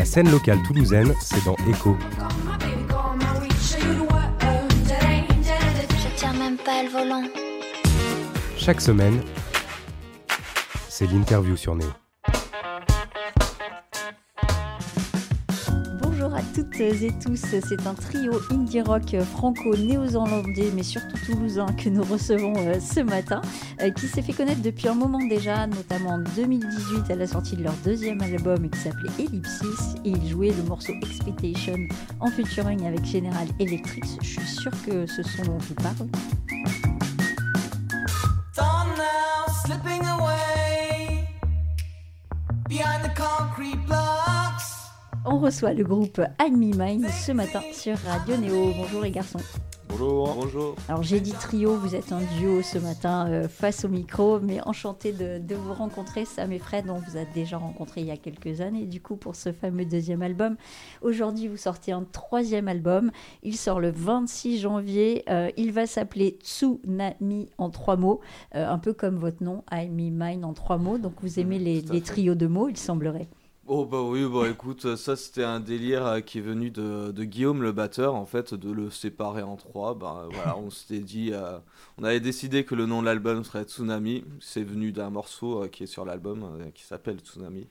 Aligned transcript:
La 0.00 0.06
scène 0.06 0.30
locale 0.30 0.62
toulousaine, 0.62 1.14
c'est 1.20 1.44
dans 1.44 1.56
Echo. 1.68 1.94
Je 5.90 6.16
tiens 6.16 6.32
même 6.32 6.56
pas 6.56 6.82
le 6.82 6.88
volant. 6.88 7.24
Chaque 8.56 8.80
semaine, 8.80 9.20
c'est 10.88 11.04
l'interview 11.04 11.54
sur 11.54 11.74
Néo. 11.74 11.90
Et 16.80 17.12
tous, 17.22 17.36
c'est 17.36 17.86
un 17.86 17.92
trio 17.92 18.40
indie 18.50 18.80
rock 18.80 19.14
franco-néo-zélandais, 19.34 20.70
mais 20.74 20.82
surtout 20.82 21.16
toulousain, 21.26 21.66
que 21.66 21.90
nous 21.90 22.02
recevons 22.02 22.54
euh, 22.56 22.80
ce 22.80 23.00
matin, 23.00 23.42
euh, 23.82 23.90
qui 23.90 24.06
s'est 24.06 24.22
fait 24.22 24.32
connaître 24.32 24.62
depuis 24.62 24.88
un 24.88 24.94
moment 24.94 25.18
déjà, 25.28 25.66
notamment 25.66 26.14
en 26.14 26.18
2018 26.18 27.10
à 27.10 27.16
la 27.16 27.26
sortie 27.26 27.56
de 27.56 27.64
leur 27.64 27.74
deuxième 27.84 28.22
album 28.22 28.70
qui 28.70 28.78
s'appelait 28.78 29.10
Ellipsis, 29.18 29.94
et 30.06 30.10
ils 30.10 30.28
jouaient 30.28 30.54
le 30.56 30.62
morceau 30.62 30.94
Expectation 31.02 31.76
en 32.18 32.30
featuring 32.30 32.86
avec 32.86 33.04
General 33.04 33.46
Electric. 33.58 34.04
Je 34.22 34.26
suis 34.26 34.46
sûre 34.46 34.72
que 34.86 35.06
ce 35.06 35.22
son 35.22 35.42
dont 35.42 35.58
vous 35.58 35.74
parle. 35.74 36.08
Now, 38.56 39.46
slipping 39.64 40.04
away 40.04 41.28
behind 42.68 43.04
the 43.04 43.14
concrete. 43.14 43.99
On 45.26 45.38
reçoit 45.38 45.74
le 45.74 45.84
groupe 45.84 46.20
I'm 46.40 46.56
Me 46.56 46.74
Mine 46.74 47.06
ce 47.08 47.32
matin 47.32 47.60
sur 47.72 47.96
Radio 47.98 48.36
Néo. 48.38 48.72
Bonjour 48.76 49.02
les 49.02 49.10
garçons. 49.10 49.38
Bonjour. 49.90 50.34
Bonjour. 50.34 50.76
Alors 50.88 51.02
j'ai 51.02 51.20
dit 51.20 51.32
trio, 51.32 51.74
vous 51.74 51.94
êtes 51.94 52.12
un 52.12 52.20
duo 52.38 52.62
ce 52.62 52.78
matin 52.78 53.28
euh, 53.28 53.48
face 53.48 53.84
au 53.84 53.88
micro, 53.88 54.40
mais 54.40 54.60
enchanté 54.66 55.12
de, 55.12 55.38
de 55.38 55.54
vous 55.54 55.74
rencontrer, 55.74 56.24
Sam 56.24 56.52
et 56.52 56.58
Fred, 56.58 56.88
on 56.88 56.94
vous 56.94 57.18
a 57.18 57.24
déjà 57.34 57.58
rencontré 57.58 58.00
il 58.00 58.06
y 58.06 58.10
a 58.10 58.16
quelques 58.16 58.60
années, 58.62 58.86
du 58.86 59.02
coup 59.02 59.16
pour 59.16 59.34
ce 59.34 59.52
fameux 59.52 59.84
deuxième 59.84 60.22
album. 60.22 60.56
Aujourd'hui 61.02 61.48
vous 61.48 61.56
sortez 61.58 61.92
un 61.92 62.04
troisième 62.04 62.68
album, 62.68 63.10
il 63.42 63.56
sort 63.56 63.80
le 63.80 63.90
26 63.90 64.60
janvier, 64.60 65.24
Euh, 65.28 65.50
il 65.56 65.72
va 65.72 65.86
s'appeler 65.86 66.38
Tsunami 66.40 67.50
en 67.58 67.68
trois 67.68 67.96
mots, 67.96 68.20
euh, 68.54 68.66
un 68.66 68.78
peu 68.78 68.94
comme 68.94 69.16
votre 69.16 69.42
nom, 69.42 69.64
I 69.70 69.88
Me 69.90 70.10
Mine 70.10 70.44
en 70.44 70.54
trois 70.54 70.78
mots, 70.78 70.98
donc 70.98 71.14
vous 71.20 71.40
aimez 71.40 71.58
les, 71.58 71.84
à 71.90 71.92
les 71.92 72.00
trios 72.00 72.36
de 72.36 72.46
mots, 72.46 72.68
il 72.68 72.76
semblerait. 72.76 73.28
Oh 73.72 73.86
bah 73.86 74.02
oui, 74.02 74.26
bah 74.28 74.48
écoute, 74.50 74.96
ça 74.96 75.14
c'était 75.14 75.44
un 75.44 75.60
délire 75.60 76.04
euh, 76.04 76.20
qui 76.20 76.38
est 76.38 76.40
venu 76.40 76.70
de, 76.72 77.12
de 77.12 77.22
Guillaume 77.24 77.62
le 77.62 77.70
batteur 77.70 78.16
en 78.16 78.26
fait, 78.26 78.52
de 78.52 78.68
le 78.72 78.90
séparer 78.90 79.42
en 79.42 79.56
trois. 79.56 79.94
Bah 79.94 80.26
voilà, 80.28 80.56
on 80.58 80.70
s'était 80.70 80.98
dit, 80.98 81.30
euh, 81.32 81.56
on 81.96 82.02
avait 82.02 82.18
décidé 82.18 82.64
que 82.64 82.74
le 82.74 82.86
nom 82.86 83.00
de 83.00 83.06
l'album 83.06 83.44
serait 83.44 83.62
Tsunami. 83.62 84.24
C'est 84.40 84.64
venu 84.64 84.90
d'un 84.90 85.10
morceau 85.10 85.62
euh, 85.62 85.68
qui 85.68 85.84
est 85.84 85.86
sur 85.86 86.04
l'album 86.04 86.68
qui 86.74 86.82
s'appelle 86.82 87.20
Tsunami. 87.20 87.68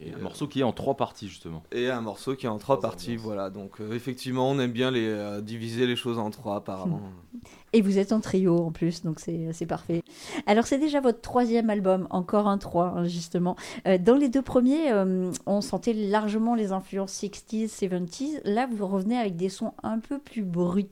Et 0.00 0.12
un 0.12 0.18
Euh, 0.18 0.22
morceau 0.22 0.46
qui 0.46 0.60
est 0.60 0.64
en 0.64 0.72
trois 0.72 0.96
parties 0.96 1.28
justement. 1.28 1.62
Et 1.72 1.90
un 1.90 2.00
morceau 2.00 2.36
qui 2.36 2.46
est 2.46 2.48
en 2.48 2.58
trois 2.58 2.76
Trois 2.78 2.90
parties, 2.90 3.16
voilà. 3.16 3.50
Donc 3.50 3.80
euh, 3.80 3.92
effectivement, 3.94 4.48
on 4.50 4.58
aime 4.60 4.70
bien 4.70 4.90
les 4.90 5.06
euh, 5.06 5.40
diviser 5.40 5.86
les 5.86 5.96
choses 5.96 6.18
en 6.18 6.30
trois 6.30 6.56
apparemment. 6.56 7.00
Et 7.74 7.82
vous 7.82 7.98
êtes 7.98 8.12
en 8.12 8.20
trio 8.20 8.56
en 8.58 8.70
plus, 8.70 9.02
donc 9.02 9.20
c'est 9.20 9.52
c'est 9.52 9.66
parfait. 9.66 10.02
Alors 10.46 10.66
c'est 10.66 10.78
déjà 10.78 11.00
votre 11.00 11.20
troisième 11.20 11.68
album, 11.68 12.06
encore 12.10 12.48
un 12.48 12.56
3 12.58 12.94
hein, 12.96 13.04
justement. 13.04 13.56
Euh, 13.86 13.98
dans 13.98 14.16
les 14.16 14.28
deux 14.30 14.40
premiers, 14.40 14.90
euh, 14.90 15.30
on 15.44 15.60
sentait 15.60 15.92
largement 15.92 16.54
les 16.54 16.72
influences 16.72 17.12
60s, 17.22 17.68
70s. 17.68 18.40
Là, 18.44 18.66
vous 18.72 18.86
revenez 18.86 19.18
avec 19.18 19.36
des 19.36 19.50
sons 19.50 19.74
un 19.82 19.98
peu 19.98 20.18
plus 20.18 20.42
bruts. 20.44 20.86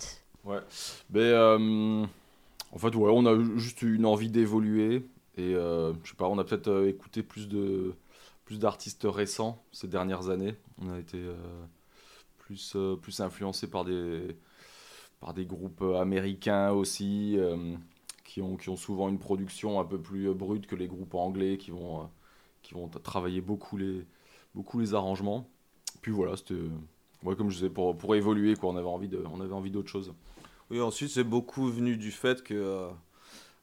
Ouais. 0.44 0.58
Mais 1.10 1.20
euh, 1.20 2.02
en 2.72 2.78
fait, 2.78 2.94
ouais, 2.94 3.10
on 3.10 3.24
a 3.24 3.32
eu 3.32 3.58
juste 3.58 3.80
une 3.82 4.04
envie 4.04 4.28
d'évoluer 4.28 4.96
et 5.38 5.54
euh, 5.54 5.92
je 6.04 6.10
sais 6.10 6.16
pas, 6.16 6.28
on 6.28 6.38
a 6.38 6.44
peut-être 6.44 6.68
euh, 6.68 6.88
écouté 6.88 7.22
plus 7.22 7.48
de 7.48 7.94
plus 8.46 8.58
d'artistes 8.58 9.06
récents 9.06 9.62
ces 9.72 9.88
dernières 9.88 10.30
années. 10.30 10.54
On 10.80 10.94
a 10.94 10.98
été 10.98 11.18
euh, 11.18 11.34
plus 12.38 12.72
euh, 12.76 12.96
plus 12.96 13.20
influencé 13.20 13.68
par 13.68 13.84
des 13.84 14.34
par 15.20 15.34
des 15.34 15.44
groupes 15.44 15.82
américains 15.82 16.70
aussi 16.70 17.34
euh, 17.36 17.76
qui 18.24 18.40
ont 18.40 18.56
qui 18.56 18.70
ont 18.70 18.76
souvent 18.76 19.08
une 19.10 19.18
production 19.18 19.80
un 19.80 19.84
peu 19.84 20.00
plus 20.00 20.32
brute 20.32 20.66
que 20.66 20.76
les 20.76 20.86
groupes 20.86 21.14
anglais 21.14 21.58
qui 21.58 21.72
vont 21.72 22.08
qui 22.62 22.74
vont 22.74 22.88
travailler 22.88 23.42
beaucoup 23.42 23.76
les 23.76 24.06
beaucoup 24.54 24.80
les 24.80 24.94
arrangements. 24.94 25.50
Puis 26.00 26.12
voilà, 26.12 26.36
c'était 26.36 26.54
ouais, 27.24 27.36
comme 27.36 27.50
je 27.50 27.56
disais 27.56 27.70
pour 27.70 27.98
pour 27.98 28.14
évoluer 28.14 28.54
quoi, 28.54 28.70
on 28.70 28.76
avait 28.76 28.86
envie 28.86 29.10
on 29.30 29.40
avait 29.40 29.54
envie 29.54 29.72
d'autre 29.72 29.88
chose. 29.90 30.14
Oui, 30.70 30.80
ensuite, 30.80 31.10
c'est 31.10 31.24
beaucoup 31.24 31.70
venu 31.70 31.96
du 31.96 32.10
fait 32.10 32.42
que, 32.42 32.88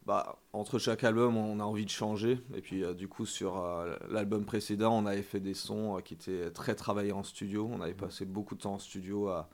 bah, 0.06 0.38
entre 0.52 0.80
chaque 0.80 1.04
album, 1.04 1.38
on 1.38 1.60
a 1.60 1.64
envie 1.64 1.86
de 1.86 1.90
changer. 1.90 2.40
Et 2.56 2.62
puis, 2.62 2.84
euh, 2.84 2.94
du 2.94 3.08
coup, 3.08 3.26
sur 3.26 3.58
euh, 3.58 3.96
l'album 4.10 4.46
précédent, 4.46 4.98
on 4.98 5.06
avait 5.06 5.22
fait 5.24 5.40
des 5.40 5.54
sons 5.54 5.98
euh, 5.98 6.02
qui 6.02 6.14
étaient 6.16 6.52
très 6.52 6.76
travaillés 6.76 7.14
en 7.14 7.24
studio. 7.24 7.70
On 7.72 7.82
avait 7.82 7.94
passé 7.94 8.26
beaucoup 8.26 8.56
de 8.56 8.62
temps 8.62 8.74
en 8.76 8.80
studio 8.80 9.30
à, 9.30 9.50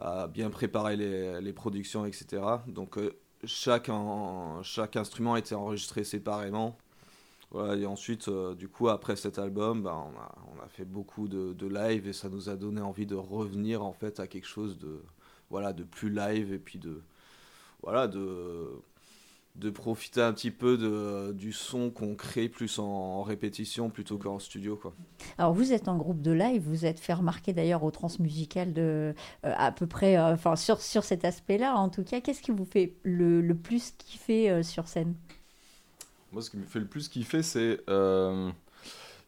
à 0.00 0.28
bien 0.28 0.50
préparer 0.50 0.96
les, 0.96 1.40
les 1.40 1.52
productions, 1.52 2.06
etc. 2.06 2.64
Donc, 2.68 2.98
chaque, 3.44 3.88
en- 3.90 4.62
chaque 4.62 4.96
instrument 4.96 5.36
été 5.36 5.54
enregistré 5.54 6.04
séparément. 6.04 6.78
Voilà, 7.50 7.76
et 7.76 7.86
ensuite, 7.86 8.28
du 8.58 8.68
coup, 8.68 8.88
après 8.88 9.16
cet 9.16 9.38
album, 9.38 9.82
bah, 9.82 9.94
on, 9.96 10.18
a, 10.20 10.34
on 10.58 10.64
a 10.64 10.68
fait 10.68 10.84
beaucoup 10.84 11.28
de, 11.28 11.52
de 11.52 11.66
live 11.66 12.08
et 12.08 12.12
ça 12.12 12.28
nous 12.28 12.48
a 12.50 12.56
donné 12.56 12.80
envie 12.80 13.06
de 13.06 13.14
revenir 13.14 13.84
en 13.84 13.92
fait 13.92 14.20
à 14.20 14.26
quelque 14.26 14.46
chose 14.48 14.78
de, 14.78 15.00
voilà, 15.50 15.72
de 15.72 15.84
plus 15.84 16.10
live 16.10 16.52
et 16.52 16.58
puis 16.58 16.78
de, 16.78 17.02
voilà, 17.82 18.08
de, 18.08 18.68
de 19.58 19.70
profiter 19.70 20.20
un 20.20 20.32
petit 20.34 20.50
peu 20.50 20.76
de, 20.76 21.32
du 21.32 21.52
son 21.52 21.90
qu'on 21.90 22.14
crée 22.14 22.48
plus 22.48 22.78
en, 22.78 22.84
en 22.84 23.22
répétition 23.22 23.88
plutôt 23.88 24.18
qu'en 24.18 24.38
studio. 24.38 24.76
Quoi. 24.76 24.92
Alors 25.38 25.54
vous 25.54 25.72
êtes 25.72 25.88
un 25.88 25.96
groupe 25.96 26.20
de 26.20 26.30
live, 26.30 26.62
vous 26.62 26.84
êtes 26.84 27.00
fait 27.00 27.14
remarquer 27.14 27.54
d'ailleurs 27.54 27.82
au 27.82 27.90
transmusical 27.90 28.74
de 28.74 29.14
euh, 29.44 29.54
à 29.56 29.72
peu 29.72 29.86
près, 29.86 30.18
euh, 30.18 30.34
enfin 30.34 30.56
sur, 30.56 30.80
sur 30.80 31.04
cet 31.04 31.24
aspect-là 31.24 31.74
en 31.76 31.88
tout 31.88 32.04
cas. 32.04 32.20
Qu'est-ce 32.20 32.42
qui 32.42 32.50
vous 32.50 32.66
fait 32.66 32.96
le, 33.02 33.40
le 33.40 33.54
plus 33.54 33.94
kiffer 33.96 34.50
euh, 34.50 34.62
sur 34.62 34.88
scène? 34.88 35.14
Moi, 36.32 36.42
ce 36.42 36.50
qui 36.50 36.58
me 36.58 36.66
fait 36.66 36.80
le 36.80 36.86
plus 36.86 37.08
kiffer, 37.08 37.42
c'est 37.42 37.80
euh, 37.88 38.50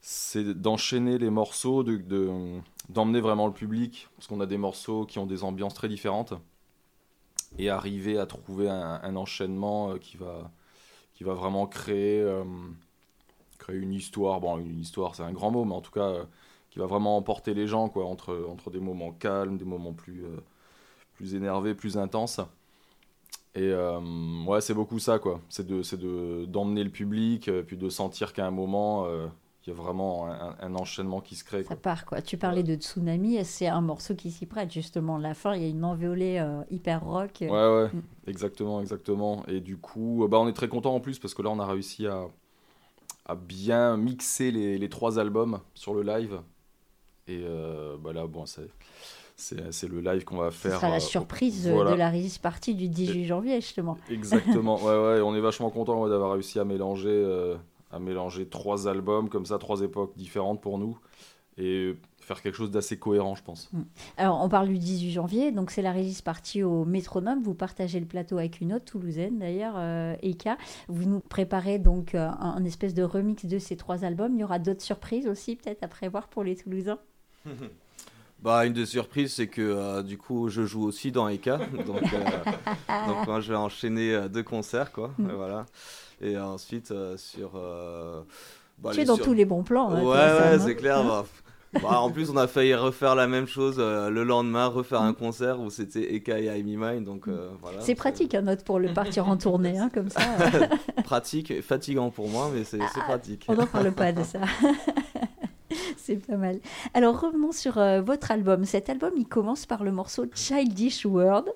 c'est 0.02 0.44
d'enchaîner 0.44 1.16
les 1.16 1.30
morceaux, 1.30 1.82
de, 1.82 1.96
de- 1.96 2.60
d'emmener 2.90 3.20
vraiment 3.20 3.46
le 3.46 3.52
public, 3.54 4.08
parce 4.16 4.26
qu'on 4.26 4.40
a 4.40 4.46
des 4.46 4.58
morceaux 4.58 5.06
qui 5.06 5.18
ont 5.18 5.26
des 5.26 5.42
ambiances 5.42 5.74
très 5.74 5.88
différentes, 5.88 6.34
et 7.56 7.70
arriver 7.70 8.18
à 8.18 8.26
trouver 8.26 8.68
un, 8.68 9.00
un 9.02 9.16
enchaînement 9.16 9.90
euh, 9.90 9.98
qui 9.98 10.16
va, 10.16 10.50
qui 11.14 11.24
va 11.24 11.34
vraiment 11.34 11.66
créer, 11.66 12.20
euh, 12.20 12.44
créer 13.58 13.76
une 13.78 13.92
histoire. 13.92 14.40
Bon, 14.40 14.58
une 14.58 14.80
histoire, 14.80 15.14
c'est 15.14 15.22
un 15.22 15.32
grand 15.32 15.50
mot, 15.50 15.64
mais 15.64 15.74
en 15.74 15.80
tout 15.80 15.92
cas, 15.92 16.08
euh, 16.08 16.24
qui 16.70 16.78
va 16.78 16.86
vraiment 16.86 17.16
emporter 17.16 17.54
les 17.54 17.66
gens, 17.66 17.88
quoi, 17.88 18.04
entre, 18.04 18.46
entre 18.50 18.70
des 18.70 18.80
moments 18.80 19.12
calmes, 19.12 19.56
des 19.56 19.64
moments 19.64 19.94
plus, 19.94 20.24
plus 21.14 21.34
énervés, 21.34 21.74
plus 21.74 21.96
intenses. 21.96 22.40
Et 23.54 23.72
ouais, 24.46 24.60
c'est 24.60 24.74
beaucoup 24.74 24.98
ça, 24.98 25.18
quoi. 25.18 25.40
C'est 25.48 25.66
de, 25.66 25.82
c'est 25.82 25.96
de, 25.96 26.44
d'emmener 26.44 26.84
le 26.84 26.90
public, 26.90 27.50
puis 27.66 27.78
de 27.78 27.88
sentir 27.88 28.34
qu'à 28.34 28.46
un 28.46 28.50
moment, 28.50 29.08
y 29.68 29.70
a 29.72 29.74
vraiment 29.74 30.26
un, 30.28 30.56
un 30.60 30.74
enchaînement 30.74 31.20
qui 31.20 31.34
se 31.36 31.44
crée. 31.44 31.62
Ça 31.62 31.68
Quoi. 31.68 31.76
part 31.76 32.04
quoi. 32.06 32.22
Tu 32.22 32.36
parlais 32.36 32.62
de 32.62 32.74
Tsunami, 32.74 33.44
c'est 33.44 33.66
un 33.68 33.80
morceau 33.80 34.14
qui 34.14 34.30
s'y 34.30 34.46
prête 34.46 34.72
justement. 34.72 35.18
La 35.18 35.34
fin, 35.34 35.54
il 35.54 35.62
y 35.62 35.64
a 35.66 35.68
une 35.68 35.84
envolée 35.84 36.38
euh, 36.38 36.62
hyper 36.70 37.04
rock. 37.04 37.38
Ouais, 37.42 37.48
ouais, 37.48 37.88
Mm. 37.92 38.02
exactement, 38.26 38.80
exactement. 38.80 39.44
Et 39.46 39.60
du 39.60 39.76
coup, 39.76 40.24
euh, 40.24 40.28
bah, 40.28 40.38
on 40.38 40.48
est 40.48 40.52
très 40.52 40.68
content 40.68 40.94
en 40.94 41.00
plus 41.00 41.18
parce 41.18 41.34
que 41.34 41.42
là, 41.42 41.50
on 41.50 41.58
a 41.58 41.66
réussi 41.66 42.06
à, 42.06 42.26
à 43.26 43.34
bien 43.34 43.96
mixer 43.96 44.50
les, 44.50 44.78
les 44.78 44.88
trois 44.88 45.18
albums 45.18 45.60
sur 45.74 45.94
le 45.94 46.02
live. 46.02 46.40
Et 47.26 47.42
euh, 47.44 47.96
bah 48.02 48.12
là, 48.14 48.26
bon, 48.26 48.44
c'est, 48.46 48.68
le 49.86 50.00
live 50.00 50.24
qu'on 50.24 50.38
va 50.38 50.50
Ce 50.50 50.56
faire. 50.56 50.76
sera 50.76 50.88
la 50.88 50.96
euh, 50.96 51.00
surprise 51.00 51.68
voilà. 51.68 51.90
de 51.92 51.96
la 51.96 52.08
release 52.10 52.38
party 52.38 52.74
du 52.74 52.88
18 52.88 53.26
janvier 53.26 53.60
justement. 53.60 53.98
Exactement, 54.10 54.76
ouais, 54.82 54.96
ouais, 55.16 55.20
on 55.20 55.34
est 55.34 55.40
vachement 55.40 55.68
content 55.70 56.02
ouais, 56.02 56.08
d'avoir 56.10 56.32
réussi 56.32 56.58
à 56.58 56.64
mélanger, 56.64 57.08
euh, 57.10 57.56
à 57.90 57.98
mélanger 57.98 58.46
trois 58.46 58.88
albums 58.88 59.28
comme 59.28 59.46
ça, 59.46 59.58
trois 59.58 59.80
époques 59.82 60.12
différentes 60.16 60.60
pour 60.60 60.78
nous, 60.78 60.98
et 61.56 61.96
faire 62.20 62.40
quelque 62.42 62.54
chose 62.54 62.70
d'assez 62.70 62.98
cohérent, 62.98 63.34
je 63.34 63.42
pense. 63.42 63.70
Alors 64.16 64.40
on 64.42 64.48
parle 64.48 64.68
du 64.68 64.78
18 64.78 65.10
janvier, 65.12 65.50
donc 65.50 65.70
c'est 65.70 65.82
la 65.82 65.92
release 65.92 66.20
party 66.22 66.62
au 66.62 66.84
Métronome. 66.84 67.42
Vous 67.42 67.54
partagez 67.54 67.98
le 67.98 68.06
plateau 68.06 68.38
avec 68.38 68.60
une 68.60 68.72
autre 68.74 68.84
toulousaine 68.84 69.38
d'ailleurs, 69.38 69.74
euh, 69.76 70.14
Eka. 70.22 70.58
Vous 70.88 71.04
nous 71.04 71.20
préparez 71.20 71.78
donc 71.78 72.14
euh, 72.14 72.28
un, 72.28 72.64
espèce 72.64 72.94
de 72.94 73.02
remix 73.02 73.46
de 73.46 73.58
ces 73.58 73.76
trois 73.76 74.04
albums. 74.04 74.34
Il 74.34 74.40
y 74.40 74.44
aura 74.44 74.58
d'autres 74.58 74.82
surprises 74.82 75.26
aussi 75.26 75.56
peut-être 75.56 75.82
à 75.82 75.88
prévoir 75.88 76.28
pour 76.28 76.44
les 76.44 76.56
Toulousains. 76.56 76.98
Bah, 78.40 78.64
une 78.66 78.72
des 78.72 78.86
surprises, 78.86 79.34
c'est 79.34 79.48
que 79.48 79.60
euh, 79.60 80.02
du 80.04 80.16
coup, 80.16 80.48
je 80.48 80.64
joue 80.64 80.84
aussi 80.84 81.10
dans 81.10 81.26
Eka. 81.28 81.56
Donc, 81.86 82.02
euh, 82.14 83.04
donc 83.08 83.26
moi, 83.26 83.40
je 83.40 83.50
vais 83.50 83.58
enchaîner 83.58 84.28
deux 84.28 84.44
concerts. 84.44 84.92
Quoi, 84.92 85.10
Mm. 85.18 85.32
voilà. 85.32 85.66
Et 86.20 86.36
ensuite, 86.38 86.90
euh, 86.90 87.16
sur. 87.16 87.52
euh, 87.54 88.22
bah, 88.78 88.90
tu 88.92 89.00
es 89.00 89.04
dans 89.04 89.16
sur- 89.16 89.24
tous 89.24 89.32
les 89.34 89.44
bons 89.44 89.62
plans. 89.62 89.90
hein, 89.90 90.02
Ouais, 90.02 90.10
ouais, 90.16 90.54
hein. 90.54 90.58
c'est 90.58 90.74
clair. 90.76 91.02
bah, 91.04 91.24
bah, 91.82 92.00
en 92.00 92.10
plus, 92.10 92.30
on 92.30 92.36
a 92.36 92.46
failli 92.46 92.74
refaire 92.74 93.14
la 93.14 93.26
même 93.26 93.46
chose 93.46 93.76
euh, 93.78 94.08
le 94.10 94.24
lendemain, 94.24 94.66
refaire 94.66 95.02
un 95.02 95.12
concert 95.12 95.60
où 95.60 95.70
c'était 95.70 96.14
Eka 96.14 96.38
et 96.40 96.46
I'm 96.58 96.66
Mine. 96.66 97.04
Donc, 97.04 97.28
euh, 97.28 97.50
voilà, 97.60 97.80
C'est 97.80 97.94
pratique 97.94 98.34
un 98.34 98.42
note 98.42 98.64
pour 98.64 98.78
le 98.78 98.92
partir 98.92 99.28
en 99.28 99.36
tournée, 99.36 99.78
hein, 99.78 99.90
comme 99.92 100.08
ça. 100.08 100.20
pratique 101.04 101.62
fatigant 101.62 102.10
pour 102.10 102.28
moi, 102.28 102.50
mais 102.54 102.64
c'est 102.64 102.78
c'est 102.94 103.00
pratique. 103.00 103.44
On 103.48 103.54
n'en 103.54 103.66
parle 103.66 103.92
pas 103.92 104.12
de 104.12 104.22
ça. 104.24 104.40
C'est 105.98 106.16
pas 106.26 106.36
mal. 106.36 106.58
Alors 106.94 107.20
revenons 107.20 107.52
sur 107.52 107.76
euh, 107.76 108.00
votre 108.00 108.30
album. 108.30 108.64
Cet 108.64 108.88
album, 108.88 109.12
il 109.18 109.26
commence 109.26 109.66
par 109.66 109.84
le 109.84 109.92
morceau 109.92 110.24
Childish 110.34 111.04
World. 111.04 111.46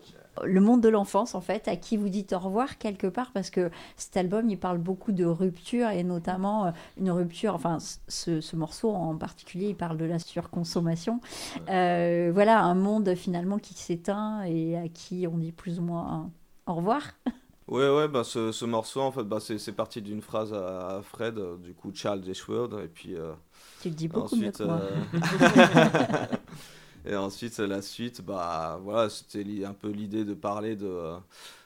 Le 0.42 0.60
monde 0.60 0.80
de 0.80 0.88
l'enfance, 0.88 1.34
en 1.34 1.40
fait, 1.40 1.68
à 1.68 1.76
qui 1.76 1.96
vous 1.96 2.08
dites 2.08 2.32
au 2.32 2.38
revoir 2.38 2.78
quelque 2.78 3.06
part, 3.06 3.32
parce 3.32 3.50
que 3.50 3.70
cet 3.96 4.16
album, 4.16 4.48
il 4.48 4.58
parle 4.58 4.78
beaucoup 4.78 5.12
de 5.12 5.24
rupture 5.24 5.90
et 5.90 6.02
notamment 6.04 6.66
euh, 6.66 6.70
une 6.96 7.10
rupture, 7.10 7.54
enfin, 7.54 7.78
ce, 8.08 8.40
ce 8.40 8.56
morceau 8.56 8.90
en 8.90 9.16
particulier, 9.16 9.68
il 9.68 9.76
parle 9.76 9.98
de 9.98 10.04
la 10.06 10.18
surconsommation. 10.18 11.20
Euh, 11.68 12.30
voilà, 12.32 12.60
un 12.62 12.74
monde 12.74 13.14
finalement 13.14 13.58
qui 13.58 13.74
s'éteint 13.74 14.42
et 14.44 14.76
à 14.76 14.88
qui 14.88 15.26
on 15.26 15.36
dit 15.38 15.52
plus 15.52 15.78
ou 15.78 15.82
moins 15.82 16.30
au 16.66 16.74
revoir. 16.74 17.02
Ouais, 17.68 17.88
ouais, 17.88 18.08
bah, 18.08 18.24
ce, 18.24 18.52
ce 18.52 18.64
morceau, 18.64 19.00
en 19.00 19.12
fait, 19.12 19.22
bah, 19.22 19.38
c'est 19.40 19.72
parti 19.72 20.02
d'une 20.02 20.20
phrase 20.20 20.52
à, 20.52 20.96
à 20.98 21.02
Fred, 21.02 21.38
euh, 21.38 21.56
du 21.56 21.74
coup, 21.74 21.90
Childish 21.94 22.46
World, 22.48 22.74
et 22.84 22.88
puis 22.88 23.14
euh, 23.16 23.32
Tu 23.80 23.88
le 23.88 23.94
dis 23.94 24.08
beaucoup 24.08 24.36
mieux 24.36 24.48
ensuite, 24.48 24.58
que 24.58 24.64
moi. 24.64 24.80
et 27.04 27.16
ensuite, 27.16 27.58
la 27.58 27.82
suite, 27.82 28.22
bah, 28.22 28.78
voilà, 28.82 29.10
c'était 29.10 29.64
un 29.64 29.74
peu 29.74 29.88
l'idée 29.90 30.24
de 30.24 30.34
parler 30.34 30.76
de, 30.76 30.86
euh, 30.86 31.18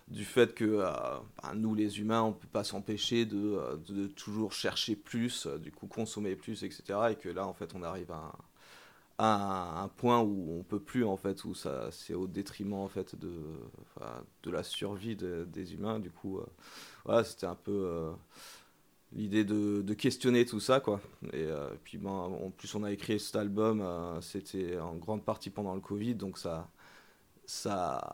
du 0.09 0.25
fait 0.25 0.55
que 0.55 0.65
euh, 0.65 0.91
bah, 1.43 1.53
nous, 1.55 1.75
les 1.75 2.01
humains, 2.01 2.23
on 2.23 2.33
peut 2.33 2.49
pas 2.53 2.65
s'empêcher 2.65 3.27
de, 3.27 3.37
euh, 3.37 3.77
de 3.89 4.07
toujours 4.09 4.53
chercher 4.53 4.97
plus, 4.97 5.47
du 5.47 5.73
coup, 5.73 5.87
consommer 5.87 6.37
plus, 6.37 6.63
etc., 6.65 7.13
et 7.13 7.17
que 7.17 7.29
là, 7.29 7.47
en 7.47 7.53
fait, 7.55 7.75
on 7.75 7.83
arrive 7.83 8.11
à 8.13 8.33
un, 9.19 9.89
point 9.89 10.21
où 10.21 10.59
on 10.59 10.63
peut 10.63 10.81
plus, 10.81 11.05
en 11.05 11.17
fait, 11.17 11.45
où 11.45 11.55
ça, 11.55 11.89
c'est 11.91 12.15
au 12.15 12.27
détriment, 12.27 12.75
en 12.75 12.89
fait, 12.89 13.15
de, 13.19 13.33
de 14.43 14.51
la 14.51 14.63
survie 14.63 15.17
de- 15.17 15.47
des 15.53 15.75
humains, 15.75 15.99
du 16.01 16.11
coup, 16.11 16.41
voilà, 17.05 17.25
c'était 17.25 17.47
un 17.47 17.55
peu... 17.55 18.11
l'idée 19.13 19.45
de, 19.45 19.83
de 19.83 19.95
questionner 19.95 20.45
tout 20.45 20.61
ça 20.61 20.81
quoi. 20.81 21.01
Et 21.33 21.43
euh, 21.45 21.69
puis 21.85 21.99
ben, 21.99 22.11
en 22.11 22.51
plus 22.51 22.75
on 22.75 22.85
a 22.85 22.91
écrit 22.91 23.21
cet 23.21 23.37
album 23.37 23.81
euh, 23.81 24.21
c'était 24.21 24.79
en 24.79 24.95
grande 24.95 25.23
partie 25.25 25.51
pendant 25.51 25.75
le 25.75 25.81
Covid 25.81 26.15
donc 26.15 26.39
ça 26.39 26.69
ça 27.47 28.11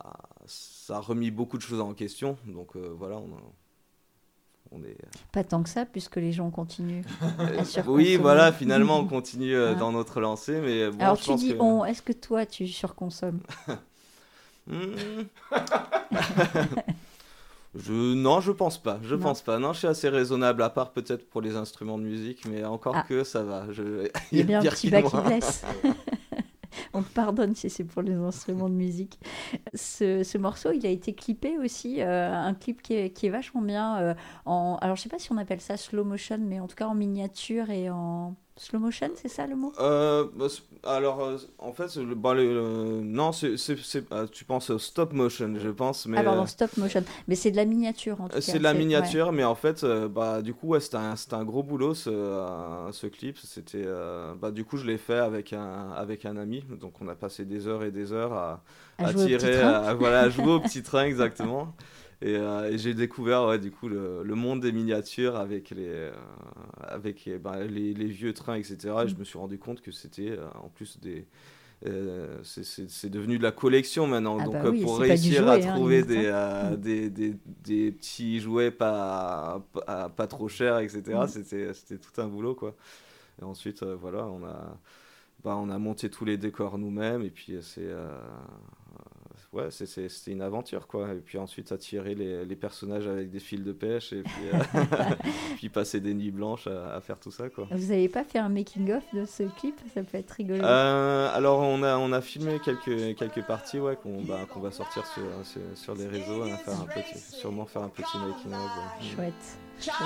ça 0.47 0.97
a 0.97 1.00
remis 1.00 1.31
beaucoup 1.31 1.56
de 1.56 1.62
choses 1.62 1.81
en 1.81 1.94
question. 1.94 2.37
Donc 2.47 2.77
euh, 2.77 2.93
voilà 2.97 3.17
on, 3.17 3.31
on 4.71 4.83
est 4.85 4.97
Pas 5.33 5.44
tant 5.44 5.62
que 5.62 5.69
ça, 5.69 5.87
puisque 5.87 6.17
les 6.17 6.33
gens 6.33 6.50
continuent 6.50 7.05
à 7.21 7.83
oui 7.87 8.17
voilà 8.17 8.53
finalement 8.53 8.99
on 8.99 9.06
continue 9.19 9.55
dans 9.79 9.93
notre 9.93 10.21
lancée 10.21 10.61
mais 10.61 10.91
bon, 10.91 11.00
Alors 11.00 11.17
je 11.17 11.23
tu 11.23 11.31
pense 11.31 11.41
dis 11.41 11.55
que... 11.55 11.61
on, 11.61 11.85
est-ce 11.85 12.03
que 12.03 12.12
toi 12.12 12.47
tu 12.47 12.67
surconsommes? 12.69 13.41
Hmm. 14.69 15.25
Je, 17.75 18.15
non, 18.15 18.41
je 18.41 18.53
pense 18.53 18.77
pas. 18.77 18.99
Je 19.03 19.15
Non. 19.15 19.23
pense 19.23 19.43
pas. 19.43 19.59
Non, 19.59 19.73
je 19.73 19.79
suis 19.79 19.87
assez 19.89 20.09
raisonnable, 20.09 20.63
à 20.63 20.71
part 20.71 20.93
peut-être 20.93 21.29
pour 21.31 21.41
les 21.41 21.57
instruments 21.57 21.97
de 21.99 22.05
musique, 22.05 22.45
mais 22.47 22.65
encore 22.65 22.95
Ah. 22.97 23.05
que 23.09 23.25
ça 23.25 23.43
va. 23.43 23.67
Je... 23.73 24.09
Il 24.33 24.39
y 24.39 24.41
a 24.43 24.45
bien 24.45 24.61
un 24.61 24.63
petit 24.65 24.91
bas 24.91 25.03
qui 25.03 25.17
blesse. 25.17 25.65
On 26.95 27.03
pardonne 27.03 27.55
si 27.55 27.69
c'est 27.71 27.85
pour 27.85 28.03
les 28.03 28.13
instruments 28.15 28.69
de 28.69 28.75
musique. 28.75 29.19
Ce, 29.75 30.23
ce 30.23 30.39
morceau, 30.39 30.73
il 30.73 30.87
a 30.87 30.91
été 30.91 31.15
clippé 31.15 31.57
aussi, 31.59 32.01
euh, 32.03 32.31
un 32.35 32.53
clip 32.55 32.83
qui 32.83 32.95
est, 32.95 33.11
qui 33.11 33.27
est 33.27 33.31
vachement 33.31 33.63
bien. 33.63 33.99
euh, 34.01 34.15
en, 34.47 34.77
alors, 34.81 34.97
je 34.97 35.03
sais 35.03 35.09
pas 35.09 35.19
si 35.19 35.33
on 35.33 35.39
appelle 35.39 35.61
ça 35.61 35.77
slow 35.79 36.05
motion, 36.05 36.39
mais 36.41 36.61
en 36.61 36.67
tout 36.67 36.77
cas 36.77 36.87
en 36.87 36.95
miniature 36.95 37.71
et 37.71 37.89
en 37.91 38.35
slow 38.57 38.79
motion, 38.79 39.11
c'est 39.15 39.29
ça 39.29 39.47
le 39.47 39.57
mot? 39.57 39.73
Euh, 39.81 40.27
bah, 40.35 40.47
alors, 40.84 41.20
euh, 41.23 41.37
en 41.58 41.73
fait, 41.73 41.94
le, 41.96 42.14
bah, 42.14 42.34
le- 42.34 42.55
le- 42.55 43.00
non, 43.02 43.32
c'est, 43.32 43.55
ah, 44.11 44.26
tu 44.31 44.44
penses 44.44 44.70
au 44.70 44.79
stop 44.79 45.12
motion, 45.12 45.55
je 45.58 45.69
pense, 45.70 46.06
mais 46.06 46.19
Ah, 46.19 46.23
pardon, 46.25 46.43
euh, 46.43 46.46
stop 46.46 46.76
motion. 46.76 47.05
Mais 47.29 47.34
c'est 47.37 47.50
de 47.50 47.56
la 47.56 47.64
miniature 47.64 48.20
en 48.20 48.29
tout 48.29 48.40
cas. 48.40 48.40
c'est 48.40 48.58
de 48.58 48.62
la 48.64 48.73
ouais. 48.73 48.79
miniature, 48.79 49.32
mais 49.32 49.44
en 49.44 49.55
fait, 49.55 49.84
euh, 49.84 50.08
bah, 50.08 50.43
du 50.43 50.55
coup, 50.55 50.69
ouais, 50.69 50.81
c'était 50.81 50.96
un, 50.96 51.44
gros 51.44 51.62
boulot 51.62 51.94
ce, 51.94 52.08
euh, 52.11 52.90
ce 52.93 53.06
clip. 53.06 53.37
C'était, 53.38 53.82
euh, 53.84 54.34
bah, 54.34 54.50
du 54.50 54.64
coup, 54.64 54.76
je 54.76 54.87
l'ai 54.87 54.96
fait 54.99 55.19
avec 55.19 55.52
un, 55.52 55.90
avec 55.93 56.25
un 56.25 56.37
ami, 56.37 56.64
donc 56.81 57.00
on 57.00 57.08
a 57.08 57.14
passé 57.14 57.44
des 57.44 57.67
heures 57.67 57.84
et 57.84 57.90
des 57.90 58.12
heures 58.12 58.32
à, 58.32 58.62
À 58.99 59.05
à 59.05 59.12
jouer 59.12 59.25
au 59.25 59.29
petit 59.31 59.50
tirer, 59.50 59.61
à, 59.61 59.93
voilà, 59.94 60.23
à 60.23 60.29
jouer 60.31 60.52
au 60.52 60.61
petit 60.61 60.82
train 60.82 61.05
exactement. 61.05 61.75
Et, 62.23 62.37
euh, 62.37 62.71
et 62.71 62.79
j'ai 62.79 62.95
découvert 62.95 63.47
ouais, 63.47 63.59
du 63.59 63.73
coup 63.73 63.89
le, 63.89 64.23
le 64.23 64.35
monde 64.37 64.61
des 64.63 64.73
miniatures 64.73 65.37
avec 65.37 65.71
les, 65.71 65.89
euh, 65.89 66.13
avec 66.81 67.29
ben, 67.43 67.65
les, 67.65 67.95
les 67.95 68.07
vieux 68.07 68.33
trains, 68.35 68.57
etc. 68.57 69.05
Et 69.05 69.09
je 69.09 69.17
me 69.17 69.25
suis 69.25 69.39
rendu 69.39 69.59
compte 69.59 69.81
que 69.83 69.93
c'était 69.93 70.31
euh, 70.33 70.49
en 70.63 70.69
plus 70.69 71.01
des. 71.01 71.27
euh, 71.87 72.39
c'est- 72.45 73.09
devenu 73.11 73.39
de 73.39 73.43
la 73.45 73.53
collection 73.53 74.07
maintenant. 74.07 74.39
Ah 74.39 74.45
Donc 74.45 74.55
bah 74.55 74.65
oui, 74.69 74.83
pour 74.83 74.99
réussir 75.01 75.49
à 75.49 75.55
hein, 75.55 75.59
trouver 75.59 76.03
des, 76.05 76.29
hein. 76.29 76.35
euh, 76.35 76.77
Mm. 76.77 76.77
des, 76.77 77.11
des, 77.11 77.37
des 77.65 77.93
petits 77.93 78.41
jouets 78.41 78.71
pas, 78.73 79.65
pas, 79.73 80.09
pas 80.11 80.27
trop 80.29 80.49
chers, 80.49 80.79
etc., 80.81 81.27
Mm. 81.27 81.29
c'était 81.29 81.75
c'était 81.75 81.99
tout 81.99 82.21
un 82.21 82.29
boulot. 82.29 82.55
quoi. 82.55 82.77
Et 83.41 83.45
ensuite, 83.45 83.83
euh, 83.85 83.97
voilà, 83.97 84.27
on 84.27 84.45
a, 84.45 84.79
bah, 85.45 85.57
on 85.57 85.71
a 85.71 85.79
monté 85.79 86.11
tous 86.11 86.25
les 86.27 86.39
décors 86.39 86.79
nous-mêmes. 86.79 87.23
Et 87.23 87.31
puis, 87.31 87.57
c'est. 87.63 87.91
Ouais, 89.53 89.71
c'est- 89.71 89.87
c'est- 89.87 90.09
c'était 90.09 90.33
une 90.33 90.43
aventure, 90.43 90.87
quoi. 90.87 91.13
Et 91.13 91.19
puis 91.21 91.39
ensuite, 91.39 91.71
attirer 91.73 92.15
les, 92.15 92.45
les 92.45 92.57
personnages 92.57 93.07
avec 93.07 93.31
des 93.31 93.39
fils 93.41 93.63
de 93.63 93.73
pêche 93.73 94.13
et 94.13 94.23
puis, 94.23 94.49
euh, 94.53 94.59
puis 95.57 95.69
passer 95.69 96.01
des 96.01 96.15
nuits 96.15 96.31
blanches 96.31 96.67
à, 96.67 96.95
à 96.95 97.01
faire 97.01 97.19
tout 97.19 97.31
ça, 97.31 97.49
quoi. 97.51 97.67
Vous 97.71 97.89
n'avez 97.89 98.09
pas 98.09 98.25
fait 98.25 98.39
un 98.39 98.49
making-of 98.49 99.03
de 99.15 99.25
ce 99.25 99.45
clip? 99.59 99.79
Ça 99.95 100.03
peut 100.03 100.19
être 100.19 100.31
rigolo. 100.31 100.63
Euh, 100.65 101.31
alors, 101.35 101.61
on 101.61 101.83
a, 101.83 101.97
on 101.99 102.13
a 102.13 102.21
filmé 102.21 102.59
quelques, 102.65 103.17
quelques 103.17 103.43
parties, 103.47 103.79
ouais, 103.79 103.97
qu'on 103.97 104.23
bah, 104.23 104.41
qu'on 104.53 104.61
va 104.61 104.71
sortir 104.71 105.07
sur, 105.07 105.23
sur, 105.45 105.61
sur 105.75 105.95
les 105.95 106.07
réseaux, 106.07 106.43
hein, 106.45 106.57
faire 106.65 106.81
un 106.81 106.87
petit, 106.87 107.19
sûrement 107.19 107.67
faire 107.67 107.83
un 107.83 107.89
petit 107.89 108.17
making-of. 108.17 108.61
ouais. 108.61 109.07
Chouette. 109.15 109.35
chouette. 109.81 109.99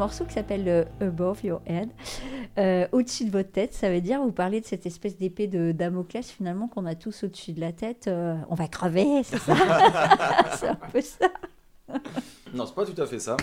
Morceau 0.00 0.24
qui 0.24 0.32
s'appelle 0.32 0.66
euh, 0.66 0.84
Above 1.00 1.44
Your 1.44 1.60
Head, 1.66 1.90
euh, 2.58 2.88
au-dessus 2.92 3.26
de 3.26 3.30
votre 3.30 3.52
tête, 3.52 3.74
ça 3.74 3.90
veut 3.90 4.00
dire, 4.00 4.20
vous 4.22 4.32
parlez 4.32 4.60
de 4.62 4.66
cette 4.66 4.86
espèce 4.86 5.16
d'épée 5.18 5.46
de 5.46 5.72
Damoclès 5.72 6.28
finalement 6.28 6.68
qu'on 6.68 6.86
a 6.86 6.94
tous 6.94 7.24
au-dessus 7.24 7.52
de 7.52 7.60
la 7.60 7.72
tête. 7.72 8.08
euh, 8.08 8.34
on 8.48 8.54
va 8.54 8.66
crever, 8.66 9.22
c'est 9.22 9.38
ça 9.38 9.54
C'est 10.58 10.68
un 10.68 10.74
peu 10.74 11.00
ça. 11.02 11.28
Non, 12.54 12.64
c'est 12.66 12.74
pas 12.74 12.86
tout 12.86 13.00
à 13.00 13.06
fait 13.06 13.18
ça. 13.18 13.36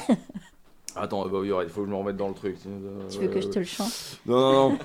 Attends, 0.95 1.27
bah, 1.29 1.37
oui, 1.39 1.51
il 1.63 1.69
faut 1.69 1.81
que 1.81 1.85
je 1.87 1.91
me 1.91 1.95
remette 1.95 2.17
dans 2.17 2.27
le 2.27 2.33
truc. 2.33 2.57
Tu 3.09 3.19
veux 3.19 3.27
que 3.27 3.39
je 3.39 3.49
te 3.49 3.59
le 3.59 3.65
chante? 3.65 4.19
Non, 4.25 4.39
non, 4.39 4.69
non. 4.69 4.79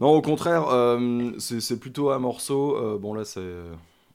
Non, 0.00 0.08
au 0.08 0.22
contraire, 0.22 0.66
euh, 0.70 1.30
c'est 1.38 1.78
plutôt 1.78 2.10
un 2.10 2.18
morceau. 2.18 2.76
euh, 2.76 2.98
bon, 2.98 3.14
là, 3.14 3.24
c'est, 3.24 3.46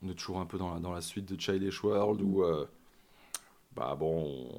on 0.04 0.10
est 0.10 0.14
toujours 0.14 0.40
un 0.40 0.46
peu 0.46 0.58
dans 0.58 0.74
la, 0.74 0.80
dans 0.82 0.92
la 0.92 1.00
suite 1.00 1.32
de 1.32 1.40
Childish 1.40 1.82
World 1.84 2.22
où, 2.22 2.44
bah 3.74 3.96
bon, 3.98 4.50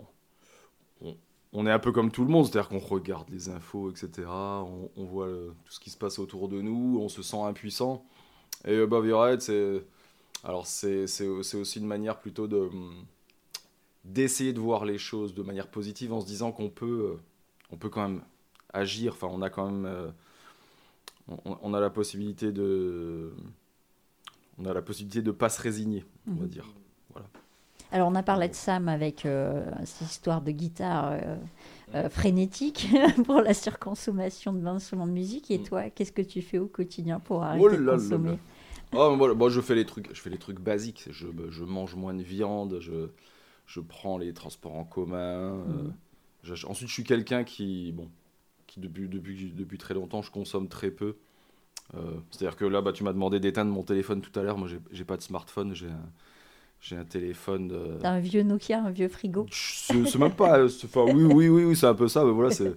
on, 1.53 1.67
est 1.67 1.71
un 1.73 1.79
peu 1.79 1.93
comme 1.93 2.11
tout 2.11 2.25
le 2.25 2.31
monde, 2.31 2.47
c'est-à-dire 2.47 2.69
qu'on 2.69 2.79
regarde 2.79 3.29
les 3.31 3.49
infos, 3.49 3.91
etc. 3.91 4.27
On, 4.29 4.91
on 4.97 5.05
voit 5.05 5.27
euh, 5.27 5.51
tout 5.65 5.73
ce 5.73 5.81
qui 5.81 5.91
se 5.91 5.97
passe 5.99 6.19
autour 6.19 6.49
de 6.49 6.61
nous, 6.61 6.99
on 7.01 7.09
se 7.09 7.23
sent 7.23 7.41
impuissant. 7.41 8.05
Et 8.67 8.77
Above 8.79 9.07
Your 9.07 9.27
Head, 9.29 9.41
c'est. 9.43 9.85
Alors, 10.45 10.67
c'est 10.67 11.05
aussi 11.27 11.79
une 11.81 11.87
manière 11.87 12.19
plutôt 12.21 12.47
de. 12.49 12.59
hum, 12.59 13.05
d'essayer 14.05 14.53
de 14.53 14.61
voir 14.61 14.85
les 14.85 14.99
choses 14.99 15.35
de 15.35 15.43
manière 15.43 15.69
positive 15.71 16.13
en 16.13 16.21
se 16.21 16.27
disant 16.27 16.53
qu'on 16.53 16.71
peut, 16.71 17.13
euh, 17.15 17.21
on 17.71 17.77
peut 17.77 17.91
quand 17.91 18.09
même 18.09 18.23
agir. 18.73 19.13
Enfin, 19.15 19.29
on 19.31 19.43
a 19.43 19.51
quand 19.51 19.71
même, 19.71 19.87
euh, 19.87 20.11
on, 21.29 21.59
on 21.63 21.75
a 21.75 21.81
la 21.81 21.91
possibilité 21.91 22.53
de, 22.53 23.33
on 24.59 24.65
a 24.65 24.73
la 24.75 24.83
possibilité 24.83 25.23
de 25.23 25.31
pas 25.31 25.49
se 25.49 25.61
résigner, 25.61 26.05
on 26.27 26.35
va 26.35 26.43
Mhm. 26.43 26.49
dire. 26.49 26.67
Alors, 27.91 28.09
on 28.09 28.15
a 28.15 28.23
parlé 28.23 28.49
de 28.49 28.55
Sam 28.55 28.89
avec 28.89 29.25
euh, 29.25 29.65
cette 29.85 30.11
histoire 30.11 30.43
de 30.43 30.51
guitare 30.51 31.13
euh, 31.13 31.37
euh, 31.95 32.09
frénétique 32.11 32.89
pour 33.25 33.41
la 33.41 33.55
surconsommation 33.55 34.53
de 34.53 34.61
d'instruments 34.61 35.07
de 35.07 35.13
musique. 35.13 35.51
Et 35.51 35.59
Mm. 35.59 35.63
toi, 35.63 35.89
qu'est-ce 35.91 36.13
que 36.13 36.23
tu 36.23 36.43
fais 36.43 36.59
au 36.59 36.67
quotidien 36.67 37.19
pour 37.21 37.43
arrêter 37.45 37.67
Oh 37.67 37.69
là 37.69 37.77
de 37.79 37.83
là 37.83 37.97
là 37.97 38.19
consommer 38.19 38.19
là. 38.19 38.39
Voilà, 38.93 39.35
moi, 39.35 39.49
je 39.51 39.61
fais 39.61 39.75
les 39.75 39.85
trucs, 39.87 40.15
je 40.15 40.21
fais 40.21 40.31
les 40.31 40.39
trucs 40.39 40.61
basiques. 40.61 41.09
Je, 41.11 41.29
je 41.51 41.65
mange 41.65 41.95
moins 41.97 42.15
de 42.15 42.23
viande, 42.23 42.79
je, 42.81 43.09
je 43.67 43.81
prends 43.81 44.19
les 44.19 44.35
transports 44.35 44.77
en 44.77 44.85
commun. 44.85 45.65
j'ach- 46.45 46.65
ensuite, 46.67 46.89
je 46.89 46.95
suis 46.95 47.05
quelqu'un 47.05 47.45
qui, 47.45 47.93
bon, 47.93 48.11
qui 48.69 48.81
depuis, 48.81 49.09
depuis, 49.09 49.53
depuis 49.55 49.79
très 49.79 49.95
longtemps, 49.95 50.23
je 50.23 50.31
consomme 50.33 50.69
très 50.69 50.91
peu. 50.91 51.17
Euh, 51.97 52.21
C'est-à-dire 52.31 52.57
que 52.57 52.65
là, 52.67 52.83
bah, 52.83 52.93
tu 52.93 53.05
m'as 53.05 53.13
demandé 53.15 53.41
d'éteindre 53.41 53.73
mon 53.73 53.85
téléphone 53.85 54.23
tout 54.23 54.39
à 54.39 54.43
l'heure. 54.45 54.59
Moi, 54.59 54.69
j'ai- 54.69 54.81
j'ai 54.93 55.05
pas 55.05 55.17
de 55.19 55.23
smartphone, 55.23 55.75
j'ai 55.75 55.89
un, 55.89 56.13
j'ai 56.81 56.97
un 56.97 57.05
téléphone. 57.05 57.99
T'as 58.01 58.11
un 58.13 58.21
vieux 58.21 58.43
Nokia, 58.43 58.83
un 58.83 58.91
vieux 58.91 59.09
frigo 59.09 59.47
c'est 59.51 60.17
même 60.17 60.35
pas. 60.35 60.65
Enfin, 60.65 61.05
oui, 61.05 61.25
oui, 61.25 61.49
oui, 61.49 61.65
oui, 61.65 61.77
c'est 61.77 61.87
un 61.87 61.95
peu 61.95 62.09
ça. 62.09 62.25
Mais 62.25 62.33
voilà, 62.33 62.51
c'est 62.51 62.75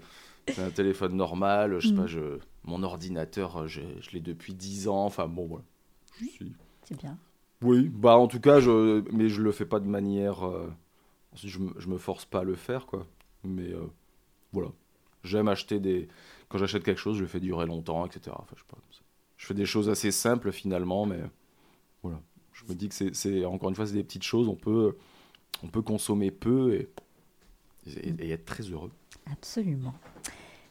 un 0.57 0.69
téléphone 0.71 1.15
normal. 1.15 1.79
Je 1.79 1.87
sais 1.89 1.93
Mm. 1.93 1.97
pas, 1.97 2.07
je, 2.07 2.39
mon 2.63 2.83
ordinateur, 2.83 3.67
je, 3.67 3.81
je 4.01 4.11
l'ai 4.11 4.19
depuis 4.21 4.53
10 4.53 4.87
ans. 4.87 5.05
Enfin, 5.05 5.27
bon, 5.27 5.45
voilà. 5.47 5.63
Suis. 6.17 6.53
C'est 6.83 6.97
bien. 6.97 7.17
Oui, 7.61 7.89
bah 7.89 8.17
en 8.17 8.27
tout 8.27 8.39
cas, 8.39 8.59
je, 8.59 9.03
mais 9.11 9.29
je 9.29 9.41
le 9.41 9.51
fais 9.51 9.65
pas 9.65 9.79
de 9.79 9.87
manière. 9.87 10.47
euh, 10.47 10.71
je, 11.35 11.59
je 11.77 11.87
me 11.87 11.97
force 11.97 12.25
pas 12.25 12.39
à 12.39 12.43
le 12.43 12.55
faire, 12.55 12.85
quoi. 12.87 13.05
Mais 13.43 13.71
euh, 13.71 13.85
voilà. 14.51 14.69
J'aime 15.23 15.47
acheter 15.47 15.79
des. 15.79 16.07
Quand 16.49 16.57
j'achète 16.57 16.83
quelque 16.83 16.97
chose, 16.99 17.17
je 17.17 17.21
le 17.21 17.27
fais 17.27 17.39
durer 17.39 17.65
longtemps, 17.67 18.05
etc. 18.05 18.35
Enfin, 18.39 18.55
je, 18.55 18.61
sais 18.61 18.67
pas, 18.67 18.77
je 19.37 19.45
fais 19.45 19.53
des 19.53 19.65
choses 19.67 19.89
assez 19.89 20.11
simples 20.11 20.51
finalement, 20.51 21.05
mais 21.05 21.19
voilà. 22.01 22.19
Je 22.53 22.63
me 22.65 22.73
dis 22.75 22.89
que 22.89 23.13
c'est- 23.13 23.45
encore 23.45 23.69
une 23.69 23.75
fois, 23.75 23.85
c'est 23.87 23.93
des 23.93 24.03
petites 24.03 24.23
choses. 24.23 24.47
On 24.47 24.55
peut, 24.55 24.95
on 25.63 25.67
peut 25.67 25.81
consommer 25.81 26.31
peu 26.31 26.73
et, 26.75 26.89
et, 27.87 28.09
et 28.19 28.29
être 28.31 28.45
très 28.45 28.63
heureux. 28.63 28.91
Absolument. 29.31 29.93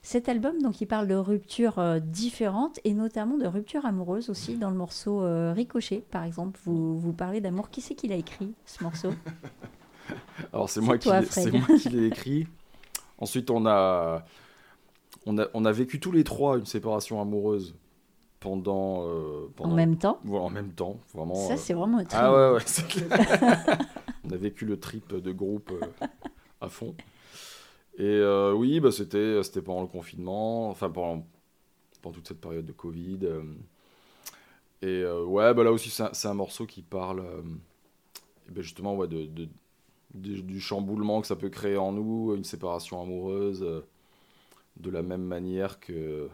Cet 0.02 0.28
album, 0.30 0.62
donc, 0.62 0.80
il 0.80 0.86
parle 0.86 1.08
de 1.08 1.14
ruptures 1.14 1.78
euh, 1.78 2.00
différentes 2.00 2.80
et 2.84 2.94
notamment 2.94 3.36
de 3.36 3.46
ruptures 3.46 3.84
amoureuses 3.84 4.30
aussi. 4.30 4.56
Dans 4.56 4.70
le 4.70 4.76
morceau 4.76 5.22
euh, 5.22 5.52
Ricochet, 5.52 6.02
par 6.10 6.24
exemple, 6.24 6.58
vous, 6.64 6.98
vous 6.98 7.12
parlez 7.12 7.40
d'amour. 7.42 7.68
Qui 7.70 7.82
c'est 7.82 7.94
qui 7.94 8.08
l'a 8.08 8.16
écrit, 8.16 8.52
ce 8.64 8.82
morceau? 8.82 9.10
Alors 10.52 10.70
c'est 10.70 10.80
moi, 10.80 10.96
qui 10.98 11.08
toi, 11.08 11.20
moi 11.20 11.78
qui 11.78 11.88
l'ai 11.90 12.06
écrit. 12.06 12.46
Ensuite, 13.18 13.50
on 13.50 13.66
a, 13.66 14.24
on 15.26 15.38
a, 15.38 15.46
on 15.52 15.64
a 15.66 15.72
vécu 15.72 16.00
tous 16.00 16.12
les 16.12 16.24
trois 16.24 16.58
une 16.58 16.66
séparation 16.66 17.20
amoureuse 17.20 17.74
pendant, 18.40 19.06
euh, 19.06 19.48
pendant 19.54 19.70
En 19.70 19.74
même 19.74 19.96
temps 19.98 20.18
voilà, 20.24 20.46
en 20.46 20.50
même 20.50 20.72
temps, 20.72 20.98
vraiment. 21.14 21.34
Ça, 21.34 21.52
euh, 21.52 21.56
c'est 21.58 21.74
vraiment 21.74 21.98
un 21.98 22.04
Ah 22.12 22.32
ouais, 22.32 22.56
ouais, 22.56 22.62
c'est 22.66 22.88
clair. 22.88 23.08
on 24.24 24.30
a 24.30 24.36
vécu 24.36 24.64
le 24.64 24.80
trip 24.80 25.14
de 25.14 25.30
groupe 25.30 25.70
euh, 25.70 26.06
à 26.60 26.68
fond. 26.68 26.94
Et 27.98 28.22
oui, 28.54 28.80
bah, 28.80 28.90
c'était, 28.90 29.42
c'était 29.42 29.60
pendant 29.60 29.82
le 29.82 29.86
confinement, 29.86 30.70
enfin 30.70 30.88
pendant, 30.88 31.26
pendant 32.00 32.14
toute 32.14 32.28
cette 32.28 32.40
période 32.40 32.64
de 32.64 32.72
Covid. 32.72 33.18
et 34.80 35.04
ouais, 35.04 35.52
bah, 35.52 35.62
là 35.62 35.70
aussi, 35.70 35.90
c'est 35.90 36.28
un, 36.28 36.34
morceau 36.34 36.64
qui 36.64 36.80
parle 36.80 37.22
ben, 38.48 38.62
justement 38.62 38.96
ouais, 38.96 39.06
de, 39.06 39.26
de- 39.26 39.48
du- 40.14 40.42
du 40.42 40.60
chamboulement 40.60 41.20
que 41.20 41.26
ça 41.26 41.36
peut 41.36 41.50
créer 41.50 41.76
en 41.76 41.92
nous, 41.92 42.34
une 42.34 42.44
séparation 42.44 43.02
amoureuse, 43.02 43.60
de 44.78 44.90
la 44.90 45.02
même 45.02 45.24
manière 45.24 45.78
que. 45.78 46.30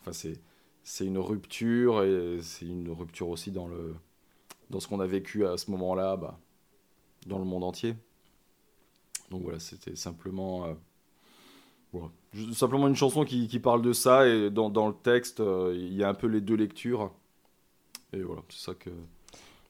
Enfin, 0.00 0.12
c'est, 0.12 0.40
c'est 0.86 1.04
une 1.04 1.18
rupture 1.18 2.04
et 2.04 2.38
c'est 2.42 2.64
une 2.64 2.90
rupture 2.92 3.28
aussi 3.28 3.50
dans, 3.50 3.66
le, 3.66 3.96
dans 4.70 4.78
ce 4.80 4.86
qu'on 4.86 5.00
a 5.00 5.06
vécu 5.06 5.44
à 5.44 5.56
ce 5.58 5.70
moment-là, 5.72 6.16
bah, 6.16 6.38
dans 7.26 7.38
le 7.40 7.44
monde 7.44 7.64
entier. 7.64 7.96
Donc 9.30 9.42
voilà, 9.42 9.58
c'était 9.58 9.96
simplement. 9.96 10.64
euh, 10.66 10.74
voilà. 11.92 12.10
Simplement 12.52 12.86
une 12.86 12.94
chanson 12.94 13.24
qui, 13.24 13.48
qui 13.48 13.58
parle 13.58 13.82
de 13.82 13.92
ça 13.92 14.28
et 14.28 14.50
dans, 14.50 14.70
dans 14.70 14.86
le 14.86 14.94
texte, 14.94 15.40
euh, 15.40 15.74
il 15.76 15.94
y 15.94 16.04
a 16.04 16.08
un 16.08 16.14
peu 16.14 16.28
les 16.28 16.40
deux 16.40 16.54
lectures. 16.54 17.12
Et 18.12 18.20
voilà, 18.22 18.42
c'est 18.48 18.64
ça 18.64 18.74
que 18.74 18.90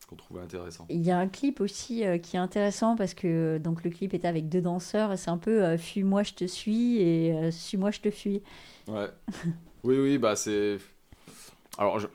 qu'on 0.08 0.16
trouvait 0.16 0.40
intéressant. 0.42 0.86
Il 0.88 1.02
y 1.02 1.10
a 1.10 1.18
un 1.18 1.26
clip 1.28 1.60
aussi 1.60 2.04
euh, 2.04 2.18
qui 2.18 2.36
est 2.36 2.38
intéressant 2.38 2.94
parce 2.94 3.14
que 3.14 3.58
donc 3.58 3.82
le 3.82 3.90
clip 3.90 4.14
était 4.14 4.28
avec 4.28 4.48
deux 4.48 4.60
danseurs 4.60 5.12
et 5.12 5.16
c'est 5.16 5.30
un 5.30 5.38
peu 5.38 5.64
euh, 5.64 5.78
fuis-moi 5.78 6.22
je 6.22 6.34
te 6.34 6.44
suis 6.44 6.98
et 7.00 7.32
euh, 7.32 7.50
suis-moi 7.50 7.90
je 7.90 8.00
te 8.00 8.10
fuis. 8.10 8.42
Ouais. 8.86 9.08
oui, 9.82 9.98
oui, 9.98 10.18
bah 10.18 10.36
c'est. 10.36 10.78
Alors, 11.78 11.98
je- 11.98 12.08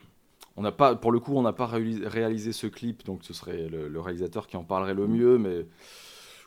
on 0.58 0.62
n'a 0.64 0.72
pas, 0.72 0.96
pour 0.96 1.12
le 1.12 1.20
coup, 1.20 1.36
on 1.36 1.42
n'a 1.44 1.54
pas 1.54 1.66
réalisé, 1.68 2.52
ce 2.52 2.68
clip, 2.68 3.06
donc 3.06 3.24
ce 3.24 3.34
serait 3.34 3.70
le, 3.70 3.88
le 3.88 4.02
réalisateur 4.02 4.48
qui 4.48 4.58
en 4.58 4.64
parlerait 4.64 4.94
le 4.94 5.08
mieux, 5.08 5.38
mais 5.38 5.66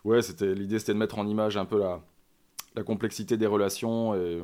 ouais, 0.05 0.23
c'était 0.23 0.55
l'idée, 0.55 0.79
c'était 0.79 0.95
de 0.95 0.99
mettre 0.99 1.19
en 1.19 1.27
image 1.27 1.57
un 1.57 1.65
peu 1.65 1.79
la, 1.79 2.03
la 2.77 2.83
complexité 2.85 3.37
des 3.37 3.47
relations 3.47 4.15
et 4.15 4.43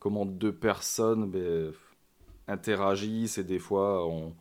comment 0.00 0.26
deux 0.26 0.54
personnes 0.54 1.30
ben, 1.30 1.72
interagissent 2.48 3.38
et 3.38 3.44
des 3.44 3.58
fois, 3.58 4.06
on, 4.06 4.34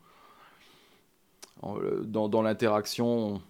dans, 2.03 2.29
dans 2.29 2.41
l'interaction, 2.41 3.41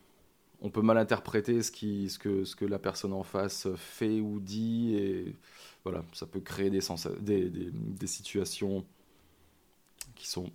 on, 0.61 0.69
peut 0.69 0.81
mal 0.81 0.97
interpréter 0.97 1.61
ce, 1.63 1.71
qui, 1.71 2.09
ce, 2.09 2.19
que, 2.19 2.43
ce 2.45 2.55
que 2.55 2.65
la 2.65 2.79
personne 2.79 3.13
en 3.13 3.23
face 3.23 3.67
fait 3.75 4.19
ou 4.21 4.39
dit 4.39 4.95
et 4.95 5.35
voilà, 5.83 6.03
ça 6.13 6.25
peut 6.27 6.41
créer 6.41 6.69
des, 6.69 6.81
sensa- 6.81 7.17
des, 7.21 7.49
des, 7.49 7.71
des 7.73 8.07
situations 8.07 8.85
qui 10.19 10.27
sont 10.27 10.51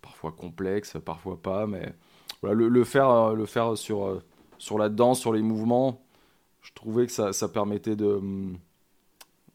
parfois 0.00 0.30
complexes, 0.32 0.96
parfois 1.04 1.36
pas, 1.42 1.66
mais 1.66 1.92
voilà, 2.40 2.54
le, 2.54 2.68
le 2.68 2.84
faire, 2.84 3.10
euh, 3.10 3.34
le 3.34 3.46
faire 3.46 3.76
sur, 3.76 4.04
euh, 4.06 4.22
sur 4.58 4.78
la 4.78 4.88
danse, 4.88 5.18
sur 5.20 5.32
les 5.32 5.42
mouvements, 5.42 6.00
je 6.62 6.70
trouvais 6.72 7.04
que 7.06 7.12
ça, 7.12 7.32
ça 7.32 7.48
permettait 7.48 7.96
de, 7.96 8.06
hum, 8.06 8.56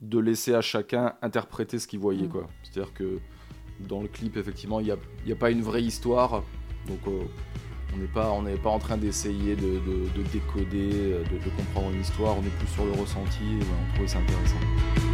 de 0.02 0.18
laisser 0.18 0.54
à 0.54 0.60
chacun 0.60 1.14
interpréter 1.22 1.78
ce 1.78 1.86
qu'il 1.88 1.98
voyait. 1.98 2.26
Mm. 2.26 2.30
quoi. 2.30 2.46
C'est-à-dire 2.62 2.92
que 2.92 3.18
dans 3.80 4.02
le 4.02 4.08
clip, 4.08 4.36
effectivement, 4.36 4.80
il 4.80 4.84
n'y 4.86 4.92
a, 4.92 4.96
y 5.24 5.32
a 5.32 5.36
pas 5.36 5.50
une 5.50 5.62
vraie 5.62 5.82
histoire, 5.82 6.42
donc 6.86 7.00
euh, 7.08 7.22
on 7.94 7.96
n'est 7.96 8.06
pas, 8.12 8.30
on 8.32 8.44
pas 8.58 8.70
en 8.70 8.78
train 8.78 8.98
d'essayer 8.98 9.56
de, 9.56 9.78
de- 9.80 10.08
de 10.14 10.22
décoder, 10.30 10.90
de, 11.30 11.38
de 11.42 11.50
comprendre 11.56 11.90
une 11.90 12.02
histoire, 12.02 12.36
on 12.36 12.42
est 12.42 12.56
plus 12.58 12.68
sur 12.68 12.84
le 12.84 12.92
ressenti, 12.92 13.44
et 13.44 13.62
on 13.62 13.92
trouvait 13.94 14.08
ça 14.08 14.18
intéressant. 14.18 15.13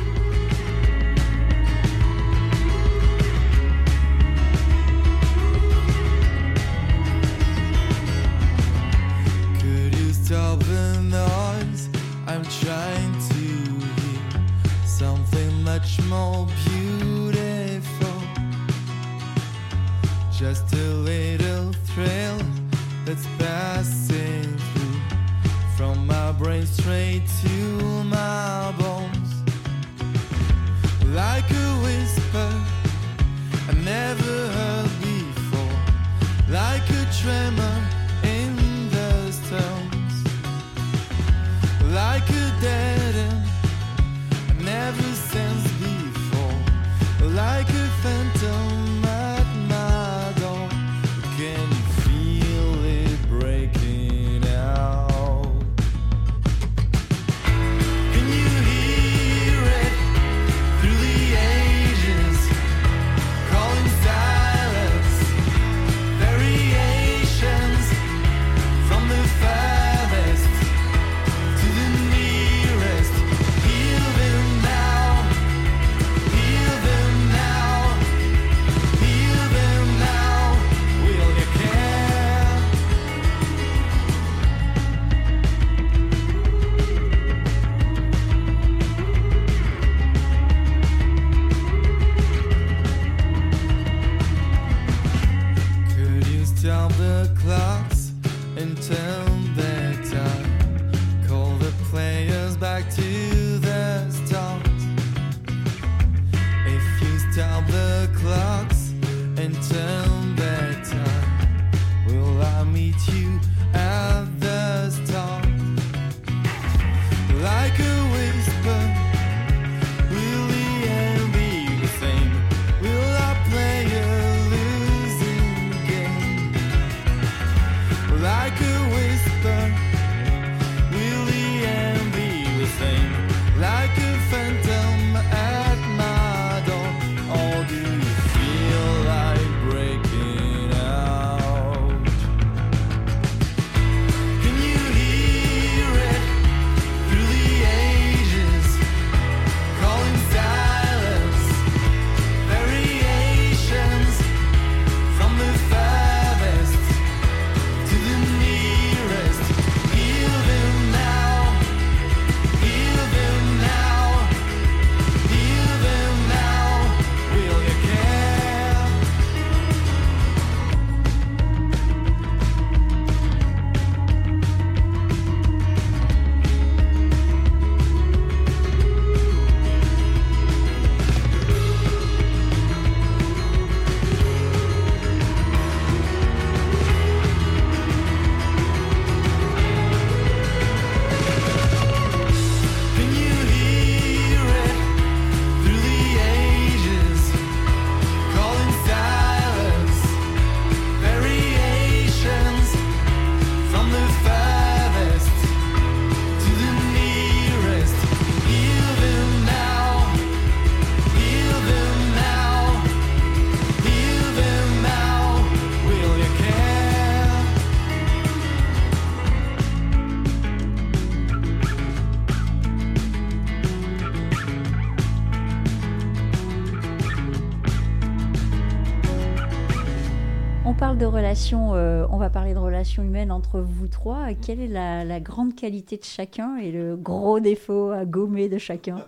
Relations, 231.31 231.75
euh, 231.77 232.07
on 232.11 232.17
va 232.17 232.29
parler 232.29 232.55
de 232.55 232.59
relations 232.59 233.05
humaines 233.05 233.31
entre 233.31 233.61
vous 233.61 233.87
trois. 233.87 234.35
Quelle 234.35 234.61
est 234.61 234.67
la, 234.67 235.05
la 235.05 235.21
grande 235.21 235.55
qualité 235.55 235.97
de 235.97 236.03
chacun 236.03 236.57
et 236.57 236.73
le 236.73 236.97
gros 236.97 237.39
défaut 237.39 237.93
à 237.93 238.05
gommer 238.05 238.49
de 238.49 238.59
chacun? 238.59 239.05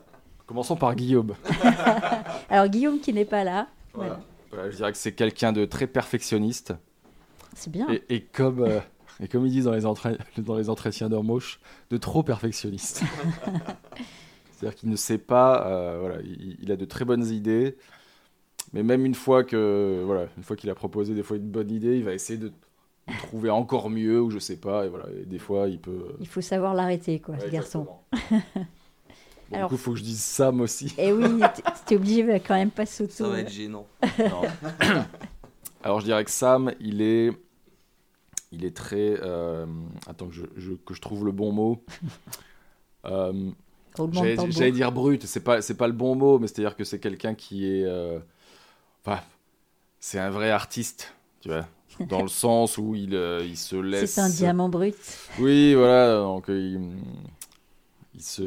Commençons 0.46 0.76
par 0.76 0.94
Guillaume. 0.94 1.34
Alors 2.48 2.68
Guillaume 2.68 3.00
qui 3.00 3.12
n'est 3.12 3.24
pas 3.24 3.42
là. 3.42 3.66
Voilà. 3.92 4.20
Voilà, 4.52 4.70
je 4.70 4.76
dirais 4.76 4.92
que 4.92 4.98
c'est 4.98 5.10
quelqu'un 5.12 5.52
de 5.52 5.64
très 5.64 5.88
perfectionniste. 5.88 6.74
C'est 7.56 7.70
bien. 7.72 7.88
Et, 7.90 8.04
et 8.08 8.20
comme, 8.20 8.60
euh, 8.62 8.78
et 9.20 9.26
comme 9.26 9.44
ils 9.44 9.50
disent 9.50 9.64
dans 9.64 9.72
les, 9.72 9.84
entra- 9.84 10.16
dans 10.38 10.56
les 10.56 10.70
entretiens 10.70 11.08
d'embauche, 11.08 11.58
de 11.90 11.96
trop 11.96 12.22
perfectionniste. 12.22 13.02
C'est-à-dire 14.52 14.76
qu'il 14.78 14.90
ne 14.90 14.96
sait 14.96 15.18
pas, 15.18 15.66
euh, 15.66 15.96
voilà, 16.00 16.16
il, 16.22 16.56
il 16.62 16.70
a 16.70 16.76
de 16.76 16.84
très 16.84 17.04
bonnes 17.04 17.26
idées, 17.26 17.76
mais 18.72 18.82
même 18.82 19.04
une 19.06 19.14
fois 19.14 19.44
que, 19.44 20.02
voilà, 20.04 20.26
une 20.36 20.42
fois 20.44 20.56
qu'il 20.56 20.70
a 20.70 20.74
proposé 20.74 21.14
des 21.14 21.22
fois 21.22 21.36
une 21.36 21.50
bonne 21.50 21.70
idée, 21.70 21.96
il 21.96 22.04
va 22.04 22.12
essayer 22.14 22.38
de 22.38 22.52
trouver 23.22 23.50
encore 23.50 23.90
mieux 23.90 24.20
ou 24.20 24.30
je 24.30 24.38
sais 24.38 24.56
pas, 24.56 24.86
et 24.86 24.88
voilà, 24.88 25.06
et 25.20 25.24
des 25.24 25.38
fois 25.38 25.68
il 25.68 25.78
peut. 25.80 26.14
Il 26.20 26.28
faut 26.28 26.40
savoir 26.40 26.74
l'arrêter, 26.74 27.18
quoi, 27.20 27.38
ce 27.38 27.44
Ouais, 27.46 27.50
garçon. 27.50 27.86
exactement. 28.12 28.66
Bon, 29.50 29.58
Alors- 29.58 29.68
du 29.68 29.74
coup, 29.76 29.80
il 29.82 29.84
faut 29.84 29.92
que 29.92 29.98
je 29.98 30.02
dise 30.04 30.22
Sam 30.22 30.62
aussi. 30.62 30.94
Et 30.96 31.12
oui, 31.12 31.26
t'es 31.84 31.96
obligé 31.96 32.22
de 32.22 32.32
quand 32.38 32.54
même 32.54 32.70
pas 32.70 32.86
s'auto. 32.86 33.12
Ça 33.12 33.28
va 33.28 33.40
être 33.40 33.50
gênant. 33.52 33.86
Non. 34.18 34.42
Alors 35.82 36.00
je 36.00 36.06
dirais 36.06 36.24
que 36.24 36.30
Sam, 36.30 36.72
il 36.80 37.02
est, 37.02 37.32
il 38.50 38.64
est 38.64 38.74
très, 38.74 39.18
euh, 39.20 39.66
attends 40.06 40.28
que 40.28 40.34
je, 40.34 40.44
je- 40.56 40.72
que 40.72 40.94
je 40.94 41.00
trouve 41.02 41.26
le 41.26 41.32
bon 41.32 41.52
mot. 41.52 41.84
Euh, 43.04 43.50
J'allais 44.12 44.70
dire 44.70 44.92
brut, 44.92 45.24
c'est 45.26 45.40
pas, 45.42 45.60
c'est 45.60 45.74
pas 45.76 45.88
le 45.88 45.92
bon 45.92 46.14
mot, 46.14 46.38
mais 46.38 46.46
c'est-à-dire 46.46 46.76
que 46.76 46.84
c'est 46.84 47.00
quelqu'un 47.00 47.34
qui 47.34 47.66
est. 47.66 47.84
euh, 47.84 48.20
Enfin, 49.04 49.20
c'est 50.00 50.18
un 50.18 50.30
vrai 50.30 50.50
artiste, 50.50 51.14
tu 51.40 51.48
vois. 51.48 51.66
Dans 52.08 52.22
le 52.22 52.28
sens 52.28 52.78
où 52.78 52.94
il, 52.94 53.14
euh, 53.14 53.44
il 53.44 53.56
se 53.56 53.76
laisse. 53.76 54.14
C'est 54.14 54.20
un 54.20 54.28
diamant 54.28 54.68
brut. 54.68 54.96
Oui, 55.38 55.74
voilà, 55.74 56.16
donc 56.20 56.48
euh, 56.50 56.58
il, 56.58 56.80
il 58.14 58.22
se. 58.22 58.42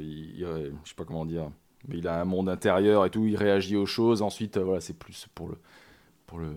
il- 0.00 0.46
je 0.84 0.88
sais 0.88 0.94
pas 0.94 1.04
comment 1.04 1.24
dire. 1.24 1.50
Mais 1.88 1.98
il 1.98 2.08
a 2.08 2.20
un 2.20 2.24
monde 2.24 2.48
intérieur 2.48 3.06
et 3.06 3.10
tout, 3.10 3.24
il 3.26 3.36
réagit 3.36 3.76
aux 3.76 3.86
choses. 3.86 4.20
Ensuite, 4.22 4.56
euh, 4.56 4.64
voilà, 4.64 4.80
c'est 4.80 4.98
plus 4.98 5.26
pour 5.34 5.48
le. 5.48 5.56
Pour 6.26 6.38
le 6.38 6.48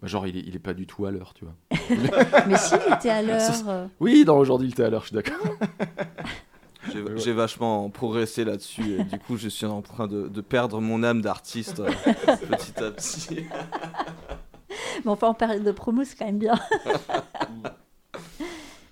bah, 0.00 0.08
genre, 0.08 0.26
il 0.26 0.36
est, 0.36 0.40
il 0.40 0.56
est 0.56 0.60
pas 0.60 0.74
du 0.74 0.86
tout 0.86 1.06
à 1.06 1.10
l'heure, 1.10 1.34
tu 1.34 1.44
vois. 1.44 1.54
Mais 2.48 2.56
si, 2.56 2.74
il 2.88 2.94
était 2.94 3.10
à 3.10 3.22
l'heure. 3.24 3.68
euh, 3.68 3.86
Oui, 4.00 4.24
non, 4.26 4.38
aujourd'hui, 4.38 4.68
il 4.68 4.72
était 4.72 4.84
à 4.84 4.90
l'heure, 4.90 5.02
je 5.02 5.08
suis 5.08 5.14
d'accord. 5.16 5.38
J'ai 6.92 7.02
Ouais, 7.02 7.32
vachement 7.32 7.88
progressé 7.90 8.44
là-dessus 8.44 9.00
et 9.00 9.04
du 9.04 9.18
coup 9.18 9.36
je 9.36 9.48
suis 9.48 9.66
en 9.66 9.82
train 9.82 10.06
de, 10.06 10.28
de 10.28 10.40
perdre 10.40 10.80
mon 10.80 11.02
âme 11.02 11.22
d'artiste 11.22 11.80
euh, 11.80 11.90
petit 12.48 12.82
à 12.82 12.90
petit. 12.90 13.46
Mais 15.04 15.10
enfin, 15.10 15.28
en 15.28 15.34
période 15.34 15.64
de 15.64 15.72
promo, 15.72 16.04
c'est 16.04 16.16
quand 16.16 16.26
même 16.26 16.38
bien. 16.38 16.54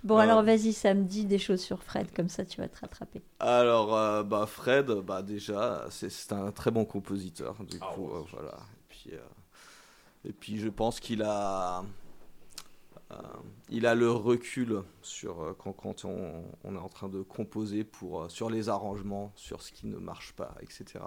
bon, 0.04 0.16
alors 0.16 0.42
vas-y, 0.42 0.72
samedi, 0.72 1.26
des 1.26 1.38
choses 1.38 1.60
sur 1.60 1.82
Fred, 1.82 2.12
comme 2.14 2.28
ça 2.28 2.44
tu 2.44 2.60
vas 2.60 2.68
te 2.68 2.80
rattraper. 2.80 3.22
Alors 3.38 3.96
euh, 3.96 4.22
bah 4.22 4.46
Fred, 4.46 4.90
bah 4.90 5.22
déjà 5.22 5.86
c'est 5.90 6.32
un 6.32 6.50
très 6.52 6.70
bon 6.70 6.84
compositeur 6.84 7.56
du 7.64 7.78
Ah 7.80 7.92
coup 7.94 8.06
ouais, 8.06 8.16
euh, 8.16 8.22
voilà. 8.32 8.52
Et 8.54 8.84
puis, 8.88 9.10
euh, 9.12 10.28
et 10.28 10.32
puis 10.32 10.58
je 10.58 10.68
pense 10.68 11.00
qu'il 11.00 11.22
a 11.22 11.82
il 13.68 13.86
a 13.86 13.94
le 13.94 14.10
recul 14.10 14.82
sur 15.02 15.40
euh, 15.42 15.56
quand, 15.58 15.72
quand 15.72 16.04
on, 16.04 16.42
on 16.64 16.74
est 16.74 16.78
en 16.78 16.88
train 16.88 17.08
de 17.08 17.22
composer 17.22 17.84
pour 17.84 18.22
euh, 18.22 18.28
sur 18.28 18.50
les 18.50 18.68
arrangements, 18.68 19.32
sur 19.36 19.62
ce 19.62 19.72
qui 19.72 19.86
ne 19.86 19.96
marche 19.98 20.32
pas, 20.32 20.54
etc. 20.62 21.04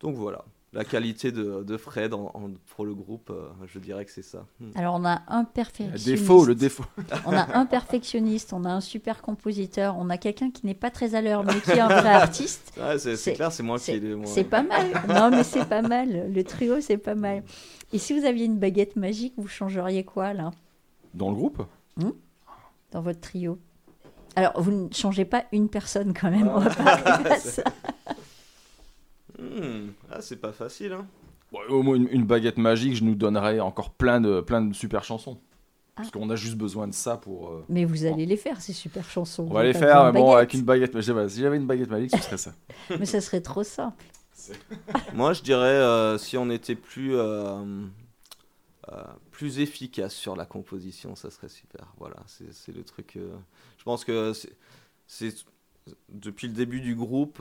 Donc 0.00 0.14
voilà, 0.16 0.44
la 0.72 0.84
qualité 0.84 1.30
de, 1.30 1.62
de 1.62 1.76
Fred 1.76 2.14
en- 2.14 2.30
en- 2.34 2.50
pour 2.74 2.86
le 2.86 2.94
groupe, 2.94 3.30
euh, 3.30 3.48
je 3.66 3.78
dirais 3.78 4.04
que 4.04 4.10
c'est 4.10 4.22
ça. 4.22 4.46
Hmm. 4.60 4.70
Alors, 4.76 4.94
on 4.94 5.04
a 5.04 5.20
un 5.28 5.44
perfectionniste. 5.44 6.06
Défaut, 6.06 6.44
le 6.44 6.54
défaut. 6.54 6.84
On 7.26 7.32
a 7.32 7.56
un 7.58 7.66
perfectionniste, 7.66 8.52
on 8.52 8.64
a 8.64 8.70
un 8.70 8.80
super 8.80 9.20
compositeur, 9.20 9.96
on 9.98 10.08
a 10.10 10.16
quelqu'un 10.16 10.50
qui 10.50 10.64
n'est 10.64 10.74
pas 10.74 10.90
très 10.90 11.14
à 11.14 11.20
l'heure, 11.20 11.44
mais 11.44 11.60
qui 11.60 11.72
est 11.72 11.80
un 11.80 11.88
vrai 11.88 12.08
artiste. 12.14 12.72
Ouais, 12.78 12.98
c'est 12.98 13.10
c'est 13.10 13.16
C'est- 13.16 13.32
clair, 13.34 13.52
c'est 13.52 13.62
moi 13.62 13.78
qui 13.78 14.00
c'est 14.24 14.44
pas 14.44 14.62
mal. 14.62 14.86
Non, 15.08 15.30
mais 15.30 15.44
c'est 15.44 15.68
pas 15.68 15.82
mal. 15.82 16.32
Le 16.32 16.44
trio, 16.44 16.80
c'est 16.80 16.96
pas 16.98 17.14
mal. 17.14 17.42
Et 17.92 17.98
si 17.98 18.18
vous 18.18 18.24
aviez 18.24 18.46
une 18.46 18.58
baguette 18.58 18.96
magique, 18.96 19.34
vous 19.36 19.48
changeriez 19.48 20.04
quoi, 20.04 20.32
là, 20.32 20.52
Dans 21.14 21.30
le 21.30 21.34
groupe 21.36 21.62
dans 22.92 23.02
votre 23.02 23.20
trio 23.20 23.58
Alors, 24.34 24.60
vous 24.60 24.72
ne 24.72 24.92
changez 24.92 25.24
pas 25.24 25.44
une 25.52 25.68
personne, 25.68 26.12
quand 26.12 26.30
même. 26.30 26.48
on 26.48 26.58
va 26.58 26.70
pas 26.74 26.92
arriver 26.94 27.30
à 27.30 27.38
ça. 27.38 27.62
Hmm, 29.38 29.90
Ah, 30.10 30.20
c'est 30.20 30.36
pas 30.40 30.52
facile, 30.52 30.92
hein. 30.92 31.06
Bon, 31.52 31.58
au 31.68 31.82
moins 31.82 31.96
une, 31.96 32.08
une 32.10 32.24
baguette 32.24 32.58
magique, 32.58 32.94
je 32.96 33.04
nous 33.04 33.14
donnerais 33.14 33.60
encore 33.60 33.90
plein 33.90 34.20
de, 34.20 34.40
plein 34.40 34.60
de 34.62 34.72
super 34.74 35.02
chansons. 35.04 35.38
Ah. 35.40 36.02
Parce 36.02 36.10
qu'on 36.10 36.30
a 36.30 36.36
juste 36.36 36.56
besoin 36.56 36.86
de 36.88 36.94
ça 36.94 37.16
pour. 37.16 37.48
euh, 37.50 37.64
Mais 37.68 37.84
vous 37.84 38.04
allez 38.06 38.26
les 38.26 38.36
faire, 38.36 38.60
ces 38.60 38.72
super 38.72 39.08
chansons. 39.08 39.44
On 39.44 39.46
Vous 39.46 39.54
va 39.54 39.64
les 39.64 39.72
faire, 39.74 40.04
mais 40.12 40.18
bon, 40.20 40.26
baguette. 40.26 40.36
avec 40.38 40.54
une 40.54 40.62
baguette 40.62 40.94
magique. 40.94 41.12
voilà, 41.12 41.28
Si 41.28 41.40
j'avais 41.40 41.56
une 41.56 41.66
baguette 41.66 41.90
magique, 41.90 42.10
ce 42.16 42.22
serait 42.22 42.38
ça. 42.38 42.52
Mais 42.98 43.06
ça 43.06 43.20
serait 43.20 43.40
trop 43.40 43.62
simple. 43.64 44.04
Moi, 45.14 45.32
je 45.32 45.42
dirais 45.42 45.62
euh, 45.68 46.18
si 46.18 46.36
on 46.38 46.50
était 46.50 46.74
plus, 46.76 47.14
euh, 47.14 47.84
euh, 48.92 49.02
plus 49.40 49.58
efficace 49.58 50.12
sur 50.14 50.36
la 50.36 50.44
composition, 50.44 51.16
ça 51.16 51.30
serait 51.30 51.48
super. 51.48 51.94
Voilà, 51.96 52.16
c'est 52.26 52.74
le 52.74 52.84
truc. 52.84 53.16
euh, 53.16 53.34
je 53.78 53.84
pense 53.84 54.04
que 54.04 54.34
c'est- 55.06 55.46
depuis 56.10 56.46
le 56.46 56.52
début 56.52 56.82
du 56.82 56.94
groupe, 56.94 57.40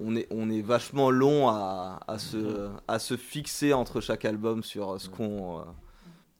on 0.00 0.16
est, 0.16 0.26
on 0.32 0.50
est 0.50 0.62
vachement 0.62 1.10
long 1.12 1.48
à, 1.48 2.00
à, 2.08 2.18
se, 2.18 2.68
à 2.88 2.98
se 2.98 3.16
fixer 3.16 3.72
entre 3.72 4.00
chaque 4.00 4.24
album 4.24 4.64
sur 4.64 5.00
ce 5.00 5.08
qu'on. 5.08 5.60
euh, 5.60 5.62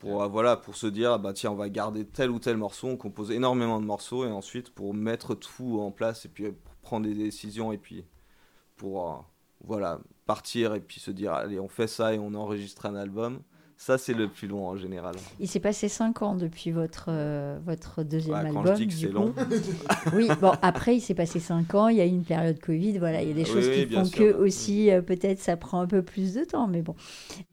pour, 0.00 0.20
euh, 0.22 0.26
voilà, 0.26 0.56
pour 0.56 0.74
se 0.76 0.88
dire, 0.88 1.12
ah 1.12 1.18
bah 1.18 1.32
tiens, 1.32 1.52
on 1.52 1.56
va 1.56 1.68
garder 1.68 2.04
tel 2.04 2.30
ou 2.30 2.40
tel 2.40 2.56
morceau, 2.56 2.88
on 2.88 2.96
compose 2.96 3.30
énormément 3.30 3.80
de 3.80 3.86
morceaux, 3.86 4.24
et 4.24 4.30
ensuite 4.32 4.70
pour 4.70 4.94
mettre 4.94 5.34
tout 5.36 5.78
en 5.80 5.92
place, 5.92 6.24
et 6.24 6.28
puis 6.28 6.46
euh, 6.46 6.52
pour 6.64 6.74
prendre 6.76 7.06
des 7.06 7.14
décisions, 7.14 7.70
et 7.72 7.78
puis 7.78 8.04
pour 8.76 9.08
euh, 9.08 9.16
voilà, 9.64 10.00
partir 10.26 10.74
et 10.74 10.80
puis 10.80 10.98
se 11.00 11.10
dire 11.12 11.32
allez 11.34 11.58
on 11.60 11.68
fait 11.68 11.86
ça 11.88 12.14
et 12.14 12.18
on 12.18 12.34
enregistre 12.34 12.86
un 12.86 12.94
album 12.96 13.42
ça 13.80 13.96
c'est 13.96 14.12
le 14.12 14.28
plus 14.28 14.48
long 14.48 14.66
en 14.66 14.76
général 14.76 15.14
Il 15.38 15.46
s'est 15.48 15.60
passé 15.60 15.88
5 15.88 16.22
ans 16.22 16.34
depuis 16.34 16.72
votre, 16.72 17.06
euh, 17.08 17.58
votre 17.64 18.02
deuxième 18.02 18.34
Ouais, 18.36 18.50
quand 18.52 18.58
album. 18.58 18.74
je 18.76 18.82
dis 18.82 18.88
que 18.88 18.92
c'est 18.92 19.08
long 19.12 19.32
Oui, 20.14 20.28
bon, 20.40 20.52
après, 20.62 20.96
il 20.96 21.00
s'est 21.00 21.14
passé 21.14 21.38
5 21.38 21.74
ans, 21.76 21.88
il 21.88 21.96
y 21.96 22.00
a 22.00 22.04
eu 22.04 22.08
une 22.10 22.24
période 22.24 22.58
Covid, 22.60 22.98
voilà, 22.98 23.22
il 23.22 23.28
y 23.28 23.30
a 23.30 23.34
des 23.34 23.44
choses 23.44 23.68
oui, 23.68 23.86
qui 23.86 23.94
font 23.94 24.04
sûr. 24.04 24.18
que 24.18 24.36
aussi, 24.36 24.90
euh, 24.90 25.00
peut-être, 25.00 25.38
ça 25.38 25.56
prend 25.56 25.80
un 25.80 25.86
peu 25.86 26.02
plus 26.02 26.34
de 26.34 26.42
temps, 26.44 26.66
mais 26.66 26.82
bon. 26.82 26.96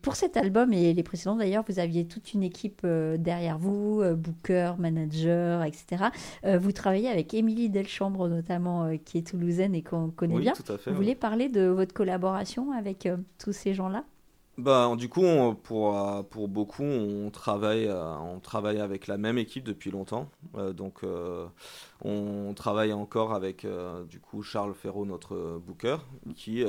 Pour 0.01 0.15
cet 0.15 0.35
album 0.35 0.73
et 0.73 0.93
les 0.93 1.03
précédents, 1.03 1.35
d'ailleurs, 1.35 1.63
vous 1.69 1.77
aviez 1.79 2.05
toute 2.07 2.33
une 2.33 2.41
équipe 2.43 2.81
euh, 2.85 3.17
derrière 3.17 3.59
vous, 3.59 4.03
booker, 4.15 4.73
manager, 4.79 5.63
etc. 5.63 6.05
Vous 6.43 6.71
travaillez 6.71 7.07
avec 7.09 7.33
Émilie 7.35 7.69
Delchambre, 7.69 8.27
notamment, 8.27 8.97
qui 9.05 9.19
est 9.19 9.27
toulousaine 9.27 9.75
et 9.75 9.83
qu'on 9.83 10.09
connaît 10.09 10.35
oui 10.35 10.41
bien. 10.41 10.53
tout 10.53 10.71
à 10.73 10.77
fait 10.79 10.89
Vous 10.89 10.97
ouais. 10.97 11.03
voulez 11.03 11.15
parler 11.15 11.49
de 11.49 11.67
votre 11.67 11.93
collaboration 11.93 12.71
avec 12.71 13.07
tous 13.37 13.51
ces 13.53 13.73
gens-là? 13.75 14.03
Bah 14.57 14.89
du 14.97 15.09
coup 15.09 15.21
pour 15.63 15.97
euh, 15.97 16.23
pour 16.23 16.47
beaucoup 16.47 16.83
on 16.83 17.29
travaille 17.29 17.87
euh, 17.87 18.15
on 18.19 18.39
travaille 18.39 18.79
avec 18.79 19.07
la 19.07 19.17
même 19.17 19.37
équipe 19.37 19.65
depuis 19.65 19.91
longtemps. 19.91 20.29
Euh, 20.55 20.71
donc 20.71 21.01
on 22.03 22.53
travaille 22.53 22.93
encore 22.93 23.33
avec 23.33 23.65
du 24.09 24.19
coup 24.19 24.43
Charles 24.43 24.73
Ferraud 24.73 25.05
notre 25.05 25.59
booker 25.65 25.97
qui 26.35 26.63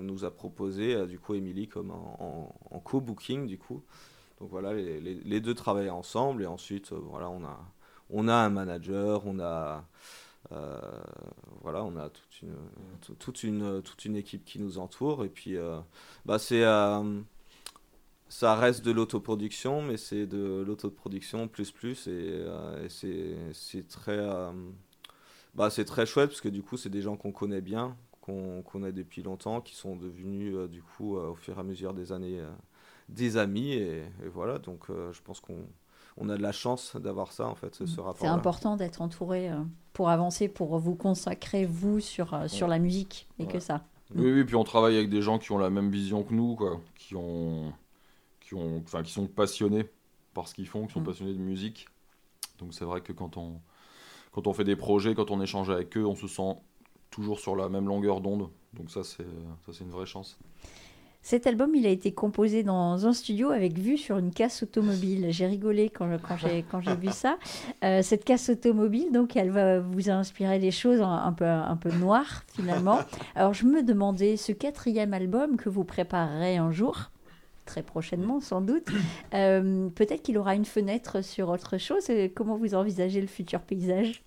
nous 0.00 0.24
a 0.24 0.30
proposé 0.30 1.06
du 1.06 1.18
coup 1.18 1.34
Émilie 1.34 1.68
comme 1.68 1.90
en, 1.92 2.52
co-booking 2.84 3.46
du 3.46 3.58
coup. 3.58 3.82
Donc 4.40 4.50
voilà 4.50 4.72
les, 4.74 5.00
les- 5.00 5.40
deux 5.40 5.54
travaillent 5.54 5.90
ensemble. 5.90 6.42
Et 6.42 6.46
ensuite 6.46 6.92
voilà 6.92 7.30
on 7.30 7.44
a 7.44 7.58
on 8.10 8.28
a 8.28 8.34
un 8.34 8.50
manager 8.50 9.22
on 9.26 9.40
a 9.40 9.84
voilà, 11.62 11.84
on 11.84 11.96
a 11.96 12.08
toute 12.10 12.42
une, 12.42 12.56
tout- 13.02 13.14
toute, 13.14 13.42
une, 13.42 13.82
toute 13.82 14.04
une 14.04 14.16
équipe 14.16 14.44
qui 14.44 14.58
nous 14.60 14.78
entoure. 14.78 15.24
Et 15.24 15.28
puis, 15.28 15.56
euh, 15.56 15.78
bah, 16.26 16.38
c'est, 16.38 16.64
euh, 16.64 17.20
ça 18.28 18.54
reste 18.56 18.84
de 18.84 18.90
l'autoproduction, 18.90 19.82
mais 19.82 19.96
c'est 19.96 20.26
de 20.26 20.64
l'autoproduction 20.66 21.48
plus 21.48 21.70
plus. 21.70 22.06
Et, 22.06 22.10
euh, 22.10 22.88
c'est, 22.88 23.86
très, 23.88 24.18
euh, 24.18 24.50
bah, 25.54 25.70
très 25.70 26.06
chouette 26.06 26.30
parce 26.30 26.40
que 26.40 26.48
du 26.48 26.62
coup, 26.62 26.76
c'est 26.76 26.90
des 26.90 27.02
gens 27.02 27.16
qu'on 27.16 27.32
connaît 27.32 27.60
bien, 27.60 27.96
qu'on 28.20 28.62
connaît 28.62 28.92
depuis 28.92 29.22
longtemps, 29.22 29.60
qui 29.60 29.74
sont 29.76 29.96
devenus 29.96 30.54
euh, 30.56 30.68
du 30.68 30.82
coup, 30.82 31.16
euh, 31.18 31.28
au 31.30 31.34
fur 31.36 31.56
et 31.56 31.60
à 31.60 31.64
mesure 31.64 31.94
des 31.94 32.12
années, 32.12 32.40
euh, 32.40 32.50
des 33.08 33.36
amis. 33.36 33.72
Et, 33.74 34.04
voilà, 34.32 34.58
donc 34.58 34.90
euh, 34.90 35.12
je 35.12 35.22
pense 35.22 35.40
qu'on 35.40 35.66
on 36.16 36.28
a 36.28 36.36
de 36.36 36.42
la 36.42 36.52
chance 36.52 36.96
d'avoir 36.96 37.32
ça, 37.32 37.46
en 37.46 37.54
fait, 37.54 37.74
ce, 37.74 37.86
ce 37.86 38.00
rapport 38.00 38.20
C'est 38.20 38.26
important 38.26 38.76
d'être 38.76 39.02
entouré 39.02 39.50
euh, 39.50 39.56
pour 39.92 40.10
avancer, 40.10 40.48
pour 40.48 40.78
vous 40.78 40.94
consacrer, 40.94 41.64
vous, 41.66 42.00
sur, 42.00 42.34
euh, 42.34 42.48
sur 42.48 42.68
la 42.68 42.78
musique, 42.78 43.28
et 43.38 43.46
que 43.46 43.58
ça. 43.60 43.84
Oui, 44.14 44.30
oui, 44.32 44.44
puis 44.44 44.54
on 44.54 44.64
travaille 44.64 44.96
avec 44.96 45.10
des 45.10 45.22
gens 45.22 45.38
qui 45.38 45.50
ont 45.52 45.58
la 45.58 45.70
même 45.70 45.90
vision 45.90 46.22
que 46.22 46.32
nous, 46.34 46.54
quoi. 46.54 46.80
Qui, 46.96 47.16
ont, 47.16 47.72
qui, 48.40 48.54
ont, 48.54 48.78
enfin, 48.84 49.02
qui 49.02 49.12
sont 49.12 49.26
passionnés 49.26 49.86
par 50.34 50.46
ce 50.46 50.54
qu'ils 50.54 50.68
font, 50.68 50.86
qui 50.86 50.92
sont 50.92 51.00
Mm. 51.00 51.04
passionnés 51.04 51.32
de 51.32 51.38
musique. 51.38 51.88
Donc 52.58 52.74
c'est 52.74 52.84
vrai 52.84 53.00
que 53.00 53.12
quand 53.12 53.36
on, 53.36 53.60
quand 54.32 54.46
on 54.46 54.52
fait 54.52 54.64
des 54.64 54.76
projets, 54.76 55.14
quand 55.14 55.30
on 55.30 55.40
échange 55.40 55.70
avec 55.70 55.96
eux, 55.96 56.06
on 56.06 56.14
se 56.14 56.28
sent 56.28 56.56
toujours 57.10 57.40
sur 57.40 57.56
la 57.56 57.68
même 57.68 57.86
longueur 57.86 58.20
d'onde. 58.20 58.50
Donc 58.74 58.90
ça, 58.90 59.02
c'est 59.04 59.24
ça, 59.66 59.72
c'est 59.72 59.84
une 59.84 59.90
vraie 59.90 60.06
chance. 60.06 60.38
Cet 61.24 61.46
album, 61.46 61.74
il 61.74 61.86
a 61.86 61.88
été 61.88 62.12
composé 62.12 62.62
dans 62.64 63.06
un 63.06 63.14
studio 63.14 63.48
avec 63.48 63.78
vue 63.78 63.96
sur 63.96 64.18
une 64.18 64.30
casse 64.30 64.62
automobile. 64.62 65.28
J'ai 65.30 65.46
rigolé 65.46 65.88
quand, 65.88 66.06
j'ai 66.38 66.96
vu 66.96 67.08
ça. 67.12 67.38
Euh, 67.82 68.02
cette 68.02 68.24
casse 68.24 68.50
automobile, 68.50 69.10
donc, 69.10 69.34
elle 69.34 69.50
va 69.50 69.80
vous 69.80 70.10
inspirer 70.10 70.58
des 70.58 70.70
choses 70.70 71.00
un, 71.00 71.32
peu 71.32 71.90
noires 71.92 72.42
finalement. 72.54 72.98
Alors, 73.34 73.54
je 73.54 73.64
me 73.64 73.82
demandais 73.82 74.36
ce 74.36 74.52
quatrième 74.52 75.14
album 75.14 75.56
que 75.56 75.70
vous 75.70 75.82
préparerez 75.82 76.58
un 76.58 76.72
jour. 76.72 77.10
Très 77.64 77.82
prochainement, 77.82 78.40
sans 78.40 78.60
doute. 78.60 78.88
Euh, 79.32 79.88
Peut-être 79.88 80.22
qu'il 80.22 80.36
aura 80.36 80.54
une 80.54 80.66
fenêtre 80.66 81.24
sur 81.24 81.48
autre 81.48 81.78
chose. 81.78 82.04
Euh, 82.10 82.28
Comment 82.32 82.58
vous 82.58 82.74
envisagez 82.74 83.22
le 83.22 83.26
futur 83.26 83.62
paysage? 83.62 84.22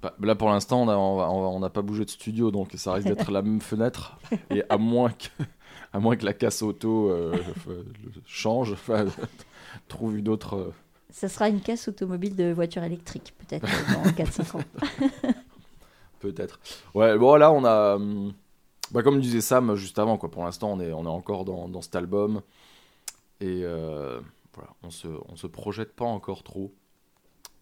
Bah, 0.00 0.14
là 0.20 0.34
pour 0.34 0.48
l'instant, 0.48 0.82
on 0.82 1.60
n'a 1.60 1.70
pas 1.70 1.82
bougé 1.82 2.04
de 2.04 2.10
studio, 2.10 2.50
donc 2.52 2.70
ça 2.74 2.92
risque 2.92 3.08
d'être 3.08 3.30
la 3.30 3.42
même 3.42 3.60
fenêtre. 3.60 4.18
Et 4.50 4.62
à 4.68 4.78
moins 4.78 5.10
que, 5.10 5.44
à 5.92 5.98
moins 6.00 6.16
que 6.16 6.24
la 6.24 6.32
casse 6.32 6.62
auto 6.62 7.10
euh, 7.10 7.36
change, 8.26 8.74
trouve 9.88 10.16
une 10.16 10.28
autre. 10.28 10.54
euh, 10.56 10.72
Ça 11.10 11.28
sera 11.28 11.48
une 11.48 11.60
casse 11.60 11.88
automobile 11.88 12.34
de 12.36 12.52
voiture 12.52 12.82
électrique, 12.82 13.34
peut-être 13.38 13.66
dans 13.92 14.10
4-5 14.24 14.56
ans. 14.58 14.64
Peut-être. 16.20 16.60
Ouais, 16.94 17.18
bon 17.18 17.34
là 17.34 17.50
on 17.52 17.64
a, 17.64 17.96
hum, 17.96 18.32
bah, 18.92 19.02
comme 19.02 19.20
disait 19.20 19.40
Sam 19.40 19.74
juste 19.74 19.98
avant, 19.98 20.18
quoi. 20.18 20.30
Pour 20.30 20.44
l'instant, 20.44 20.70
on 20.72 20.78
est, 20.80 20.92
on 20.92 21.04
est 21.04 21.08
encore 21.08 21.44
dans, 21.44 21.68
dans 21.68 21.80
cet 21.80 21.96
album 21.96 22.42
et 23.40 23.62
euh, 23.64 24.20
voilà, 24.54 24.70
on 24.84 24.90
se, 24.90 25.08
on 25.28 25.34
se 25.34 25.48
projette 25.48 25.94
pas 25.96 26.04
encore 26.04 26.44
trop, 26.44 26.72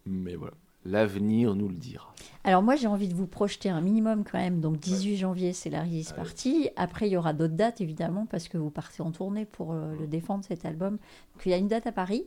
mais 0.05 0.35
voilà, 0.35 0.53
l'avenir 0.85 1.55
nous 1.55 1.69
le 1.69 1.75
dira. 1.75 2.15
Alors 2.45 2.63
moi 2.63 2.75
j'ai 2.77 2.87
envie 2.87 3.09
de 3.09 3.15
vous 3.15 3.27
projeter 3.27 3.69
un 3.69 3.81
minimum 3.81 4.25
quand 4.25 4.39
même. 4.39 4.61
Donc 4.61 4.79
18 4.79 5.17
janvier 5.17 5.53
c'est 5.53 5.71
la 5.71 5.83
release 5.83 6.13
party. 6.13 6.71
Après 6.77 7.07
il 7.09 7.13
y 7.13 7.17
aura 7.17 7.33
d'autres 7.33 7.55
dates 7.55 7.81
évidemment 7.81 8.27
parce 8.27 8.49
que 8.49 8.57
vous 8.59 8.71
partez 8.71 9.03
en 9.03 9.11
tournée 9.11 9.45
pour 9.45 9.73
euh, 9.73 9.95
le 9.99 10.07
défendre 10.07 10.45
cet 10.45 10.65
album. 10.65 10.93
Donc 11.35 11.47
il 11.47 11.51
y 11.51 11.55
a 11.55 11.59
une 11.59 11.69
date 11.69 11.87
à 11.87 11.93
Paris 11.93 12.25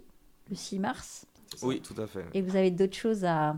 le 0.49 0.55
6 0.55 0.79
mars 0.79 1.25
Oui, 1.63 1.81
tout 1.81 1.99
à 1.99 2.05
fait. 2.07 2.25
et 2.33 2.41
vous 2.41 2.55
avez 2.55 2.69
d'autres 2.71 2.95
choses 2.95 3.25
à, 3.25 3.55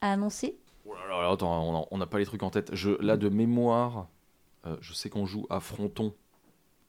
à 0.00 0.12
annoncer? 0.12 0.56
Oh 0.88 0.92
là 0.94 1.22
là, 1.22 1.30
attends, 1.32 1.88
on 1.90 1.98
n'a 1.98 2.06
pas 2.06 2.18
les 2.20 2.26
trucs 2.26 2.44
en 2.44 2.50
tête. 2.50 2.72
Je, 2.72 2.90
là 3.02 3.16
de 3.16 3.28
mémoire, 3.28 4.06
euh, 4.66 4.76
je 4.80 4.92
sais 4.92 5.10
qu'on 5.10 5.26
joue 5.26 5.44
à 5.50 5.58
Fronton, 5.58 6.14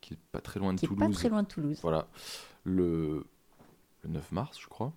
qui 0.01 0.13
est 0.13 0.19
pas 0.31 0.39
très 0.41 0.59
loin 0.59 0.73
de 0.75 0.79
Qui 0.79 0.85
est 0.85 0.89
Toulouse. 0.89 1.07
pas 1.07 1.13
très 1.15 1.29
loin 1.29 1.41
de 1.41 1.47
Toulouse. 1.47 1.79
Voilà, 1.81 2.07
le, 2.63 3.25
le 4.03 4.09
9 4.09 4.31
mars, 4.33 4.59
je 4.61 4.67
crois. 4.67 4.93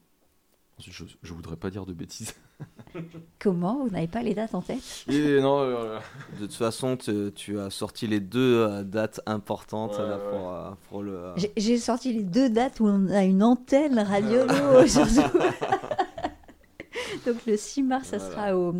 Je, 0.88 1.04
je 1.22 1.32
voudrais 1.34 1.56
pas 1.56 1.70
dire 1.70 1.84
de 1.86 1.92
bêtises. 1.92 2.34
Comment 3.38 3.84
Vous 3.84 3.90
n'avez 3.90 4.08
pas 4.08 4.22
les 4.22 4.34
dates 4.34 4.54
en 4.54 4.60
tête 4.62 5.04
Et 5.08 5.40
non, 5.40 5.60
euh, 5.60 5.98
De 6.38 6.46
toute 6.46 6.54
façon, 6.54 6.96
tu, 6.96 7.30
tu 7.34 7.58
as 7.58 7.70
sorti 7.70 8.06
les 8.06 8.20
deux 8.20 8.58
euh, 8.58 8.82
dates 8.82 9.20
importantes 9.26 9.92
Ouais, 9.98 10.08
là, 10.08 10.16
ouais. 10.18 10.30
pour, 10.30 10.52
euh, 10.52 10.70
pour 10.88 11.02
le. 11.02 11.14
euh, 11.14 11.34
J'ai- 11.56 11.78
sorti 11.78 12.12
les 12.12 12.22
deux 12.24 12.50
dates 12.50 12.80
où 12.80 12.86
on 12.86 13.08
a 13.08 13.24
une 13.24 13.42
antenne 13.42 13.98
radio 13.98 14.40
surtout. 14.86 15.38
Donc 17.26 17.36
le 17.46 17.56
6 17.56 17.82
mars 17.82 18.08
ça 18.08 18.18
Voilà. 18.18 18.30
sera 18.32 18.56
au 18.56 18.74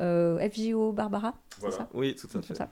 euh, 0.00 0.38
FJO 0.50 0.92
Barbara. 0.92 1.34
c'est 1.54 1.60
Voilà. 1.60 1.76
ça? 1.76 1.88
Oui, 1.94 2.14
tout 2.14 2.28
à 2.38 2.42
fait. 2.42 2.54
ça. 2.54 2.68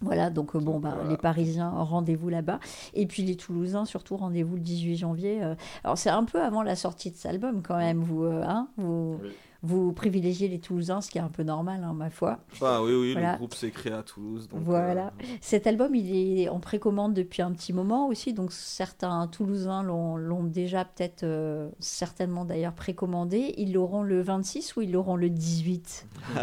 Voilà, 0.00 0.30
donc 0.30 0.54
euh, 0.56 0.58
bon, 0.58 0.78
bah, 0.80 0.92
Voilà. 0.94 1.10
les 1.10 1.16
Parisiens, 1.16 1.70
rendez-vous 1.70 2.28
là-bas. 2.28 2.58
Et 2.94 3.06
puis 3.06 3.22
les 3.22 3.36
Toulousains, 3.36 3.84
surtout, 3.84 4.16
rendez-vous 4.16 4.56
le 4.56 4.60
18 4.62 4.96
janvier. 4.96 5.42
euh. 5.42 5.54
Alors 5.84 5.96
c'est 5.96 6.10
un 6.10 6.24
peu 6.24 6.40
avant 6.42 6.62
la 6.62 6.76
sortie 6.76 7.10
de 7.10 7.16
cet 7.16 7.30
album 7.30 7.62
quand 7.62 7.76
même. 7.78 8.00
Vous, 8.02 8.24
euh, 8.24 8.42
hein, 8.46 8.68
vous, 8.76 9.18
Oui. 9.22 9.30
Vous 9.62 9.92
privilégiez 9.92 10.48
les 10.48 10.58
Toulousains, 10.60 11.00
ce 11.00 11.10
qui 11.10 11.18
est 11.18 11.22
un 11.22 11.28
peu 11.28 11.42
normal, 11.42 11.82
hein, 11.84 11.92
ma 11.94 12.10
foi. 12.10 12.38
Enfin, 12.52 12.80
oui, 12.82 12.92
oui, 12.94 13.12
Voilà. 13.12 13.32
le 13.32 13.38
groupe 13.38 13.54
s'est 13.54 13.70
créé 13.70 13.92
à 13.92 14.02
Toulouse. 14.02 14.48
Donc, 14.48 14.60
Voilà. 14.62 15.06
euh, 15.20 15.24
Cet 15.40 15.66
album, 15.66 15.94
il 15.94 16.40
est 16.40 16.48
en 16.48 16.60
précommande 16.60 17.14
depuis 17.14 17.42
un 17.42 17.52
petit 17.52 17.72
moment 17.72 18.08
aussi. 18.08 18.32
Donc 18.32 18.52
certains 18.52 19.26
Toulousains 19.28 19.82
l'ont 19.82 20.44
déjà 20.44 20.84
peut-être, 20.84 21.22
euh, 21.24 21.68
certainement 21.80 22.44
d'ailleurs 22.44 22.74
précommandé. 22.74 23.54
Ils 23.56 23.72
l'auront 23.72 24.02
le 24.02 24.20
26 24.22 24.76
ou 24.76 24.82
ils 24.82 24.92
l'auront 24.92 25.16
le 25.16 25.30
18 25.30 26.06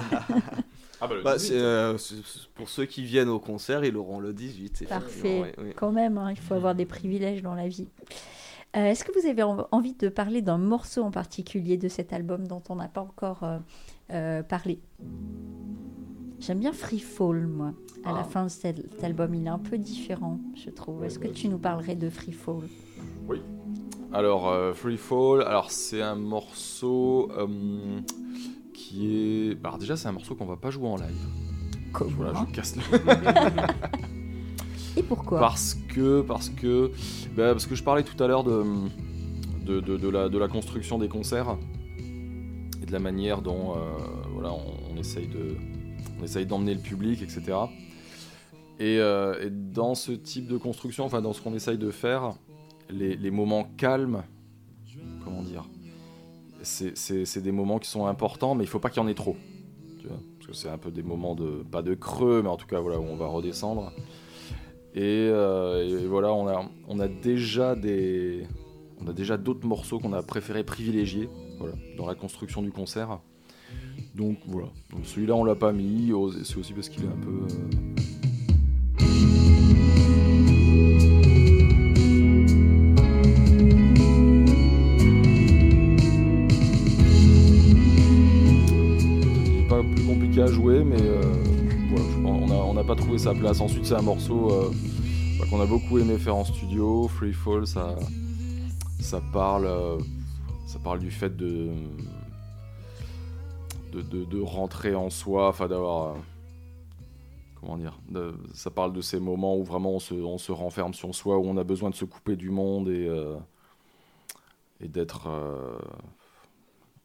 Ah 1.02 1.08
bah, 1.08 1.16
le 1.16 1.22
bah, 1.24 1.36
18, 1.38 1.48
c'est, 1.50 1.60
euh, 1.60 1.98
pour 2.56 2.70
ceux 2.70 2.86
qui 2.86 3.04
viennent 3.04 3.28
au 3.28 3.40
concert, 3.40 3.84
ils 3.84 3.98
auront 3.98 4.20
le 4.20 4.32
18. 4.34 4.84
effectivement, 4.84 5.00
Parfait. 5.02 5.54
oui, 5.58 5.64
oui. 5.66 5.74
Quand 5.76 5.92
même, 5.92 6.18
hein, 6.18 6.32
il 6.32 6.38
faut 6.40 6.54
avoir 6.54 6.76
des 6.76 6.86
privilèges 6.86 7.42
dans 7.42 7.56
la 7.56 7.68
vie. 7.68 7.88
Euh, 8.76 8.86
Est-ce 8.86 9.04
que 9.04 9.12
vous 9.20 9.28
avez 9.28 9.44
en- 9.44 9.68
envie 9.72 9.94
de 9.94 10.10
parler 10.10 10.42
d'un 10.42 10.58
morceau 10.58 11.04
en 11.04 11.12
particulier 11.12 11.78
de 11.78 11.88
cet 11.88 12.12
album 12.12 12.48
dont 12.48 12.64
on 12.70 12.76
n'a 12.76 12.88
pas 12.88 13.02
encore 13.02 13.44
euh, 13.44 13.60
euh, 14.12 14.44
parlé? 14.44 14.80
J'aime 16.40 16.60
bien 16.60 16.74
Free 16.74 17.00
Fall, 17.00 17.48
moi. 17.48 17.74
À 18.04 18.12
la 18.12 18.20
Ah. 18.22 18.24
fin 18.24 18.44
de 18.46 18.50
cet, 18.50 19.04
album, 19.04 19.34
il 19.36 19.46
est 19.46 19.50
un 19.50 19.60
peu 19.60 19.78
différent, 19.78 20.40
je 20.56 20.70
trouve. 20.72 21.04
Est-ce 21.06 21.20
que 21.20 21.28
tu 21.28 21.48
nous 21.48 21.60
parlerais 21.60 21.96
de 21.96 22.10
Free 22.10 22.34
Fall? 22.34 22.64
Alors, 24.12 24.50
euh, 24.50 24.74
Free 24.74 24.98
Fall, 24.98 25.42
alors 25.44 25.72
c'est 25.72 26.02
un 26.02 26.16
morceau 26.16 27.32
qui 28.74 29.08
est. 29.52 29.56
bah, 29.56 29.70
Alors, 29.70 29.80
déjà, 29.80 29.96
c'est 29.96 30.08
un 30.08 30.12
morceau 30.12 30.36
qu'on 30.36 30.46
va 30.46 30.58
pas 30.58 30.70
jouer 30.72 30.88
en 30.88 30.98
live. 30.98 31.28
Comment? 31.94 32.12
Voilà, 32.18 32.46
je 32.50 32.54
casse 32.54 32.76
le. 32.76 32.82
Et 34.96 35.04
pourquoi 35.04 35.40
Parce 35.40 35.74
que, 35.74 36.22
parce 36.22 36.50
que, 36.50 36.92
bah, 37.36 37.52
parce 37.52 37.66
que 37.66 37.76
je 37.76 37.84
parlais 37.84 38.04
tout 38.04 38.22
à 38.24 38.28
l'heure 38.28 38.44
de, 38.44 38.64
de, 39.66 40.38
la, 40.38 40.48
construction 40.48 41.00
des 41.00 41.08
concerts 41.08 41.58
et 42.82 42.86
de 42.86 42.92
la 42.92 43.00
manière 43.00 43.42
dont 43.42 43.72
euh, 43.72 43.78
voilà, 44.34 44.52
on, 44.52 44.98
essaye 44.98 45.28
de, 45.28 45.56
on 46.20 46.24
essaye 46.24 46.46
d'emmener 46.46 46.76
le 46.76 46.82
public, 46.82 47.22
etc. 47.22 47.58
Et, 48.80 49.00
euh, 49.00 49.46
et 49.46 49.50
dans 49.50 49.96
ce 49.96 50.12
type 50.12 50.48
de 50.48 50.58
construction, 50.58 51.06
enfin 51.06 51.22
dans 51.22 51.34
ce 51.34 51.42
qu'on 51.42 51.54
essaye 51.54 51.78
de 51.78 51.92
faire, 51.92 52.34
les, 52.90 53.32
moments 53.32 53.64
calmes, 53.78 54.24
comment 55.24 55.42
dire, 55.42 55.64
c'est 56.62 57.42
des 57.42 57.52
moments 57.52 57.80
qui 57.80 57.90
sont 57.90 58.06
importants, 58.06 58.56
mais 58.56 58.64
il 58.64 58.68
faut 58.68 58.80
pas 58.80 58.90
qu'il 58.90 59.02
y 59.02 59.06
en 59.06 59.08
ait 59.08 59.16
trop. 59.16 59.36
Tu 60.00 60.08
vois 60.08 60.20
Parce 60.38 60.48
que 60.48 60.54
c'est 60.54 60.70
un 60.70 60.78
peu 60.78 60.92
des 60.92 61.04
moments 61.04 61.36
de, 61.36 61.64
pas 61.64 61.82
de 61.82 61.94
creux, 61.94 62.42
mais 62.44 62.50
en 62.50 62.58
tout 62.58 62.68
cas 62.68 62.80
voilà, 62.80 63.00
où 63.00 63.04
on 63.04 63.16
va 63.16 63.28
redescendre. 63.28 63.92
Et, 64.96 65.02
euh, 65.32 66.04
et 66.04 66.06
voilà, 66.06 66.32
on 66.34 66.48
a, 66.48 66.70
on 66.88 67.00
a 67.00 67.08
déjà 67.08 67.76
des, 67.76 68.46
on 69.02 69.08
a 69.08 69.14
déjà 69.14 69.38
d'autres 69.38 69.66
morceaux 69.66 70.00
qu'on 70.00 70.14
a 70.14 70.22
préféré 70.22 70.64
privilégier, 70.64 71.30
dans 71.98 72.06
la 72.06 72.16
construction 72.16 72.62
du 72.62 72.72
concert. 72.72 73.20
Donc 74.14 74.38
voilà, 74.46 74.68
donc 74.92 75.06
celui-là 75.06 75.36
on 75.36 75.44
l'a 75.44 75.56
pas 75.56 75.72
mis, 75.72 76.12
c'est 76.44 76.58
aussi 76.58 76.74
parce 76.74 76.90
qu'il 76.90 77.04
est 77.04 77.08
un 77.08 77.12
peu. 77.12 77.30
euh, 77.30 77.48
Il 89.46 89.60
est 89.60 89.68
pas 89.68 89.82
plus 89.82 90.06
compliqué 90.06 90.42
à 90.42 90.48
jouer, 90.48 90.84
mais 90.84 91.02
euh, 91.02 91.22
pas 92.86 92.96
trouvé 92.96 93.18
sa 93.18 93.34
place. 93.34 93.62
Ensuite, 93.62 93.86
c'est 93.86 93.96
un 93.96 94.02
morceau 94.02 94.52
euh, 94.52 94.72
bah, 95.40 95.46
qu'on 95.50 95.62
a 95.62 95.66
beaucoup 95.66 96.00
aimé 96.00 96.18
faire 96.18 96.36
en 96.36 96.44
studio. 96.44 97.08
Free 97.08 97.32
Fall, 97.32 97.66
ça, 97.66 97.96
ça 99.00 99.22
parle, 99.32 99.66
euh, 99.66 99.98
ça 100.68 100.80
parle 100.80 101.00
du 101.00 101.10
fait 101.10 101.36
de, 101.38 101.70
de, 103.94 104.42
rentrer 104.42 104.96
en 104.96 105.10
soi, 105.10 105.48
enfin 105.48 105.68
d'avoir, 105.68 106.16
euh, 106.16 106.20
comment 107.62 107.78
dire, 107.78 107.98
ça 108.54 108.70
parle 108.70 108.92
de 108.92 109.02
ces 109.02 109.20
moments 109.20 109.56
où 109.56 109.64
vraiment 109.64 109.92
on 109.92 110.00
se, 110.00 110.14
on 110.16 110.38
se 110.38 110.52
renferme 110.52 110.94
sur 110.94 111.14
soi, 111.16 111.38
où 111.38 111.46
on 111.46 111.58
a 111.58 111.64
besoin 111.64 111.90
de 111.90 111.96
se 111.96 112.06
couper 112.06 112.36
du 112.36 112.50
monde 112.50 112.90
et, 112.90 113.10
et 114.82 114.88
d'être 114.90 115.30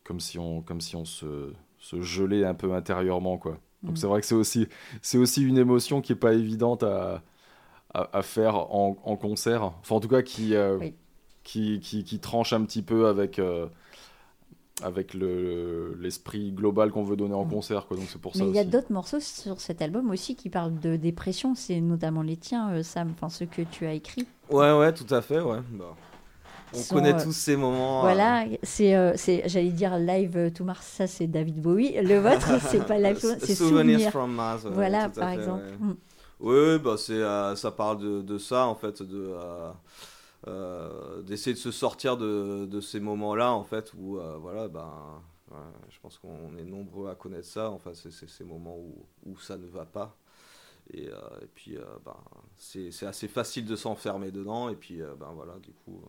comme 0.02 0.18
si 0.18 0.38
on, 0.38 0.62
comme 0.62 0.80
si 0.80 0.96
on 0.96 1.04
se, 1.04 1.52
se 1.78 2.00
gelait 2.00 2.44
un 2.44 2.54
peu 2.54 2.74
intérieurement, 2.74 3.38
quoi. 3.38 3.58
Donc 3.82 3.92
Mm. 3.94 3.96
c'est 3.96 4.06
vrai 4.06 4.20
que 4.20 4.26
c'est 4.26 4.34
aussi, 4.34 4.66
c'est 5.02 5.18
aussi 5.18 5.42
une 5.42 5.58
émotion 5.58 6.00
qui 6.00 6.12
est 6.12 6.16
pas 6.16 6.34
évidente 6.34 6.82
à, 6.82 7.22
à, 7.94 8.18
à 8.18 8.22
faire 8.22 8.56
en, 8.56 8.96
en 9.04 9.16
concert. 9.16 9.62
Enfin, 9.64 9.96
en 9.96 10.00
tout 10.00 10.08
cas, 10.08 10.22
qui, 10.22 10.54
euh, 10.54 10.78
Oui. 10.78 10.94
qui, 11.44 11.80
qui, 11.80 12.04
qui 12.04 12.18
tranche 12.18 12.52
un 12.52 12.64
petit 12.64 12.82
peu 12.82 13.06
avec, 13.06 13.38
euh, 13.38 13.66
avec 14.82 15.12
le, 15.14 15.96
l'esprit 16.00 16.52
global 16.52 16.92
qu'on 16.92 17.02
veut 17.02 17.16
donner 17.16 17.34
en 17.34 17.44
Mm. 17.44 17.50
concert, 17.50 17.86
quoi. 17.86 17.96
Donc 17.96 18.06
c'est 18.10 18.20
pour 18.20 18.34
ça 18.36 18.44
Mais 18.44 18.50
il 18.50 18.54
y 18.54 18.58
a 18.60 18.64
d'autres 18.64 18.92
morceaux 18.92 19.18
sur 19.20 19.60
cet 19.60 19.82
album 19.82 20.10
aussi 20.10 20.36
qui 20.36 20.50
parlent 20.50 20.78
de 20.78 20.96
dépression. 20.96 21.54
C'est 21.56 21.80
notamment 21.80 22.22
les 22.22 22.36
tiens, 22.36 22.70
euh, 22.72 22.82
Sam, 22.84 23.10
enfin 23.12 23.28
ceux 23.28 23.46
que 23.46 23.62
tu 23.62 23.86
as 23.86 23.92
écrits. 23.94 24.26
Ouais, 24.50 24.72
ouais, 24.76 24.92
tout 24.92 25.12
à 25.12 25.20
fait, 25.20 25.40
ouais. 25.40 25.58
Bah, 25.72 25.96
on 26.72 26.82
Sont, 26.82 26.94
connaît 26.94 27.14
euh, 27.14 27.22
tous 27.22 27.32
ces 27.32 27.56
moments. 27.56 28.10
euh, 28.10 28.14
Voilà, 28.14 28.44
c'est, 28.62 28.94
euh, 28.96 29.12
c'est, 29.16 29.48
j'allais 29.48 29.70
dire 29.72 29.98
Live 29.98 30.52
to 30.52 30.64
Mars, 30.64 30.86
ça 30.86 31.06
c'est 31.06 31.26
David 31.26 31.60
Bowie. 31.60 31.94
Le 32.02 32.18
vôtre, 32.18 32.58
c'est 32.60 32.84
pas 32.86 32.98
Live 32.98 33.20
to 33.20 33.28
Mars, 33.28 33.40
c'est 33.42 33.54
Souvenirs 33.54 34.00
Souvenir. 34.00 34.10
from 34.10 34.32
Mars. 34.34 34.66
Voilà, 34.66 35.08
par 35.10 35.30
fait, 35.30 35.36
exemple. 35.36 35.64
Mm. 35.80 35.94
Oui, 36.40 36.78
bah 36.78 36.96
c'est, 36.96 37.12
euh, 37.14 37.56
ça 37.56 37.70
parle 37.72 37.98
de, 37.98 38.22
de 38.22 38.38
ça, 38.38 38.66
en 38.66 38.74
fait, 38.76 39.02
de, 39.02 39.32
euh, 39.34 39.72
euh, 40.46 41.22
d'essayer 41.22 41.54
de 41.54 41.58
se 41.58 41.70
sortir 41.70 42.16
de, 42.16 42.66
de 42.66 42.80
ces 42.80 43.00
moments-là, 43.00 43.52
en 43.52 43.64
fait, 43.64 43.92
où, 43.94 44.18
voilà, 44.40 44.68
ben, 44.68 45.20
ouais, 45.50 45.56
je 45.90 45.98
pense 46.00 46.18
qu'on 46.18 46.56
est 46.58 46.64
nombreux 46.64 47.08
à 47.10 47.14
connaître 47.14 47.46
ça, 47.48 47.70
enfin, 47.70 47.90
c'est, 47.94 48.12
ces 48.12 48.44
moments 48.44 48.76
où, 48.76 49.04
où 49.26 49.38
ça 49.38 49.56
ne 49.56 49.66
va 49.66 49.84
pas. 49.84 50.16
Et, 50.94 51.04
et 51.06 51.46
puis, 51.54 51.76
ben, 52.04 52.16
c'est 52.56 52.90
c'est 52.92 53.06
assez 53.06 53.28
facile 53.28 53.66
de 53.66 53.76
s'enfermer 53.76 54.30
dedans. 54.30 54.68
Et 54.70 54.76
puis, 54.76 54.98
ben 55.20 55.32
voilà, 55.34 55.54
du 55.58 55.72
coup. 55.72 56.00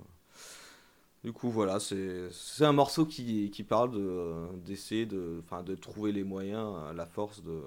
Du 1.23 1.33
coup, 1.33 1.49
voilà, 1.49 1.79
c'est 1.79 2.65
un 2.65 2.71
morceau 2.71 3.05
qui, 3.05 3.51
qui 3.51 3.63
parle 3.63 3.91
de- 3.91 4.47
d'essayer 4.65 5.05
de, 5.05 5.41
de 5.65 5.75
trouver 5.75 6.11
les 6.11 6.23
moyens, 6.23 6.75
euh, 6.77 6.93
la 6.93 7.05
force 7.05 7.43
de, 7.43 7.61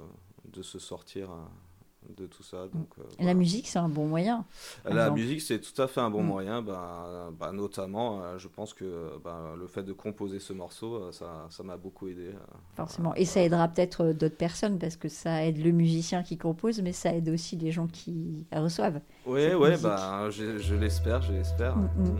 de 0.52 0.62
se 0.62 0.78
sortir 0.78 1.30
euh, 1.30 1.36
de 2.18 2.26
tout 2.26 2.42
ça. 2.42 2.66
Donc, 2.74 2.88
euh, 2.98 3.02
La 3.20 3.34
musique, 3.34 3.66
c'est 3.68 3.78
un 3.78 3.88
bon 3.88 4.06
moyen. 4.06 4.44
La 4.84 4.90
exemple. 4.90 5.20
musique, 5.20 5.40
c'est 5.40 5.60
tout 5.60 5.80
à 5.80 5.86
fait 5.86 6.00
un 6.00 6.10
bon 6.10 6.22
Mm. 6.22 6.26
moyen. 6.26 6.62
Ben, 6.62 7.30
ben, 7.38 7.52
notamment, 7.52 8.20
euh, 8.22 8.38
je 8.38 8.48
pense 8.48 8.74
que 8.74 9.12
ben, 9.24 9.54
le 9.58 9.66
fait 9.66 9.82
de 9.82 9.92
composer 9.92 10.38
ce 10.40 10.52
morceau, 10.52 10.94
euh, 10.96 11.12
ça 11.12 11.46
ça 11.48 11.62
m'a 11.62 11.76
beaucoup 11.76 12.08
aidé. 12.08 12.26
euh. 12.28 12.38
Forcément. 12.76 13.14
Et 13.14 13.24
ça 13.24 13.40
aidera 13.42 13.68
peut-être 13.68 14.12
d'autres 14.12 14.36
personnes 14.36 14.78
parce 14.78 14.96
que 14.96 15.08
ça 15.08 15.44
aide 15.46 15.62
le 15.64 15.70
musicien 15.70 16.22
qui 16.22 16.36
compose, 16.36 16.80
mais 16.82 16.92
ça 16.92 17.14
aide 17.14 17.28
aussi 17.28 17.56
les 17.56 17.70
gens 17.72 17.86
qui 17.86 18.46
reçoivent. 18.52 19.00
Oui, 19.26 19.54
ouais, 19.54 19.76
ben, 19.78 20.28
je, 20.30 20.58
je 20.58 20.74
l'espère, 20.74 21.22
je 21.22 21.32
l'espère. 21.32 21.76
Mm, 21.76 21.88
mm. 21.96 22.04
Mm. 22.08 22.16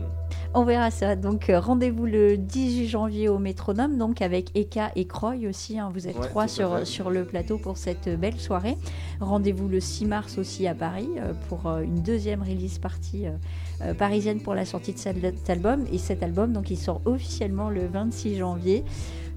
On 0.55 0.63
verra 0.65 0.91
ça. 0.91 1.15
Donc 1.15 1.51
rendez-vous 1.53 2.05
le 2.05 2.37
18 2.37 2.87
janvier 2.87 3.27
au 3.29 3.37
Métronome, 3.39 3.97
donc 3.97 4.21
avec 4.21 4.55
Eka 4.55 4.91
et 4.95 5.05
Croy 5.07 5.47
aussi. 5.47 5.77
hein. 5.77 5.89
Vous 5.93 6.07
êtes 6.07 6.17
Ouais, 6.17 6.27
trois 6.27 6.47
sur, 6.47 6.85
sur 6.87 7.09
le 7.09 7.25
plateau 7.25 7.57
pour 7.57 7.77
cette 7.77 8.07
belle 8.19 8.39
soirée. 8.39 8.77
Rendez-vous 9.19 9.67
le 9.73 9.79
6 9.79 10.05
mars 10.05 10.37
aussi 10.37 10.67
à 10.67 10.75
Paris 10.75 11.09
euh, 11.17 11.33
pour 11.49 11.65
euh, 11.67 11.81
une 11.81 12.01
deuxième 12.03 12.41
release 12.43 12.77
partie 12.77 13.25
euh, 13.81 13.93
parisienne 13.95 14.39
pour 14.39 14.53
la 14.53 14.65
sortie 14.65 14.93
de 14.93 14.99
cet 14.99 15.49
album. 15.49 15.83
Et 15.91 15.97
cet 15.97 16.21
album, 16.23 16.53
donc, 16.53 16.69
il 16.69 16.77
sort 16.77 17.01
officiellement 17.05 17.69
le 17.69 17.87
26 17.87 18.37
janvier. 18.37 18.83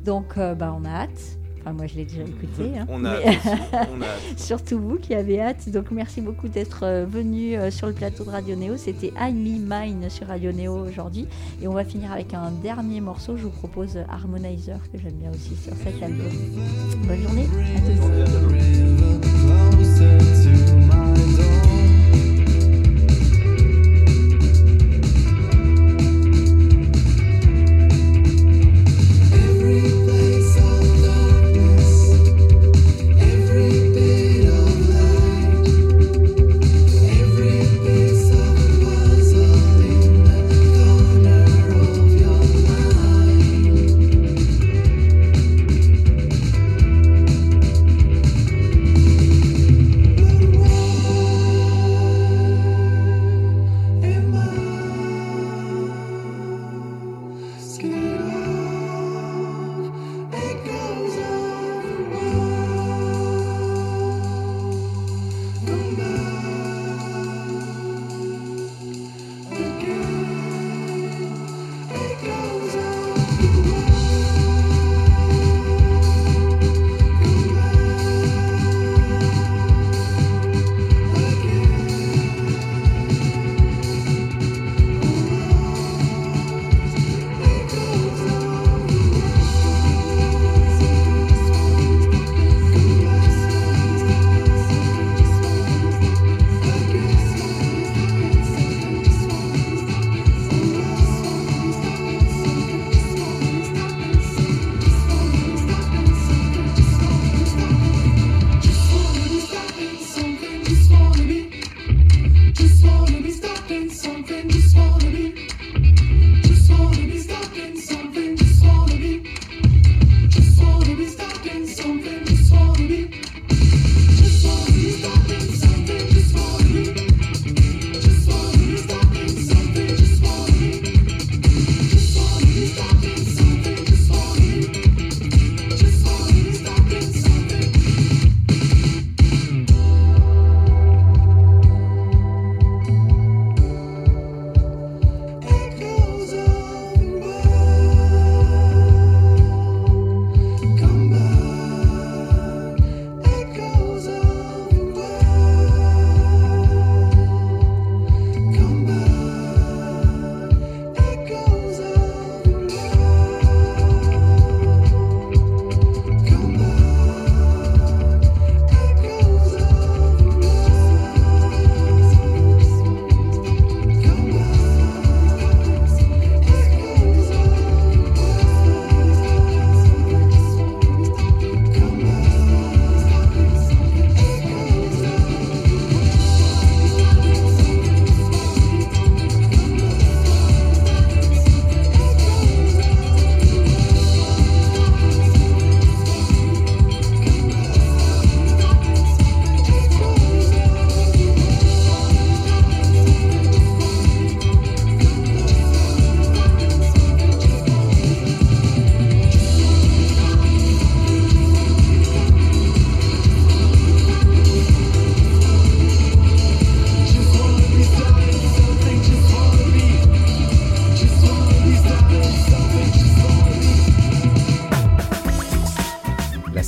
Donc, 0.04 0.36
bah, 0.36 0.76
on 0.78 0.84
a 0.84 0.90
hâte. 0.90 1.38
Enfin, 1.60 1.72
moi, 1.72 1.86
je 1.88 1.96
l'ai 1.96 2.04
déjà 2.04 2.22
écouté. 2.22 2.78
hein. 2.78 2.86
On 2.88 3.04
a 3.04 3.18
Mais- 3.18 3.26
hâte 3.26 3.38
aussi, 3.44 3.60
on 3.96 4.00
a 4.02 4.04
hâte. 4.30 4.38
Surtout 4.38 4.78
vous 4.78 4.96
qui 4.98 5.14
avez 5.14 5.40
hâte. 5.40 5.68
Donc 5.70 5.90
merci 5.90 6.20
beaucoup 6.20 6.46
d'être 6.46 7.04
venu 7.08 7.56
sur 7.72 7.88
le 7.88 7.92
plateau 7.92 8.22
de 8.24 8.30
Radio 8.30 8.54
Néo. 8.54 8.76
C'était 8.76 9.12
I 9.18 9.32
Me 9.32 9.58
Mine 9.68 10.08
sur 10.08 10.28
Radio 10.28 10.52
Néo 10.52 10.76
aujourd'hui. 10.76 11.26
Et 11.60 11.66
on 11.66 11.72
va 11.72 11.84
finir 11.84 12.12
avec 12.12 12.34
un 12.34 12.52
dernier 12.62 13.00
morceau. 13.00 13.36
Je 13.36 13.42
vous 13.44 13.50
propose 13.50 13.98
Harmonizer 14.08 14.78
que 14.92 14.98
j'aime 14.98 15.14
bien 15.14 15.30
aussi 15.30 15.56
sur 15.56 15.72
cet 15.82 16.00
album. 16.00 16.28
Bonne 17.08 17.22
journée 17.22 17.46
à 17.76 17.80
tous. 17.80 18.95
La 20.06 20.35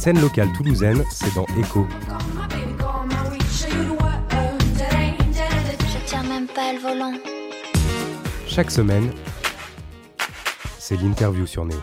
scène 0.08 0.22
locale 0.22 0.50
toulousaine, 0.54 1.04
c'est 1.10 1.34
dans 1.34 1.44
Echo. 1.60 1.86
Je 5.60 5.98
tiens 6.06 6.22
même 6.22 6.46
pas 6.46 6.72
le 6.72 6.78
volant. 6.78 7.12
Chaque 8.46 8.70
semaine, 8.70 9.12
c'est 10.78 10.96
l'interview 10.96 11.44
sur 11.44 11.66
Néo. 11.66 11.76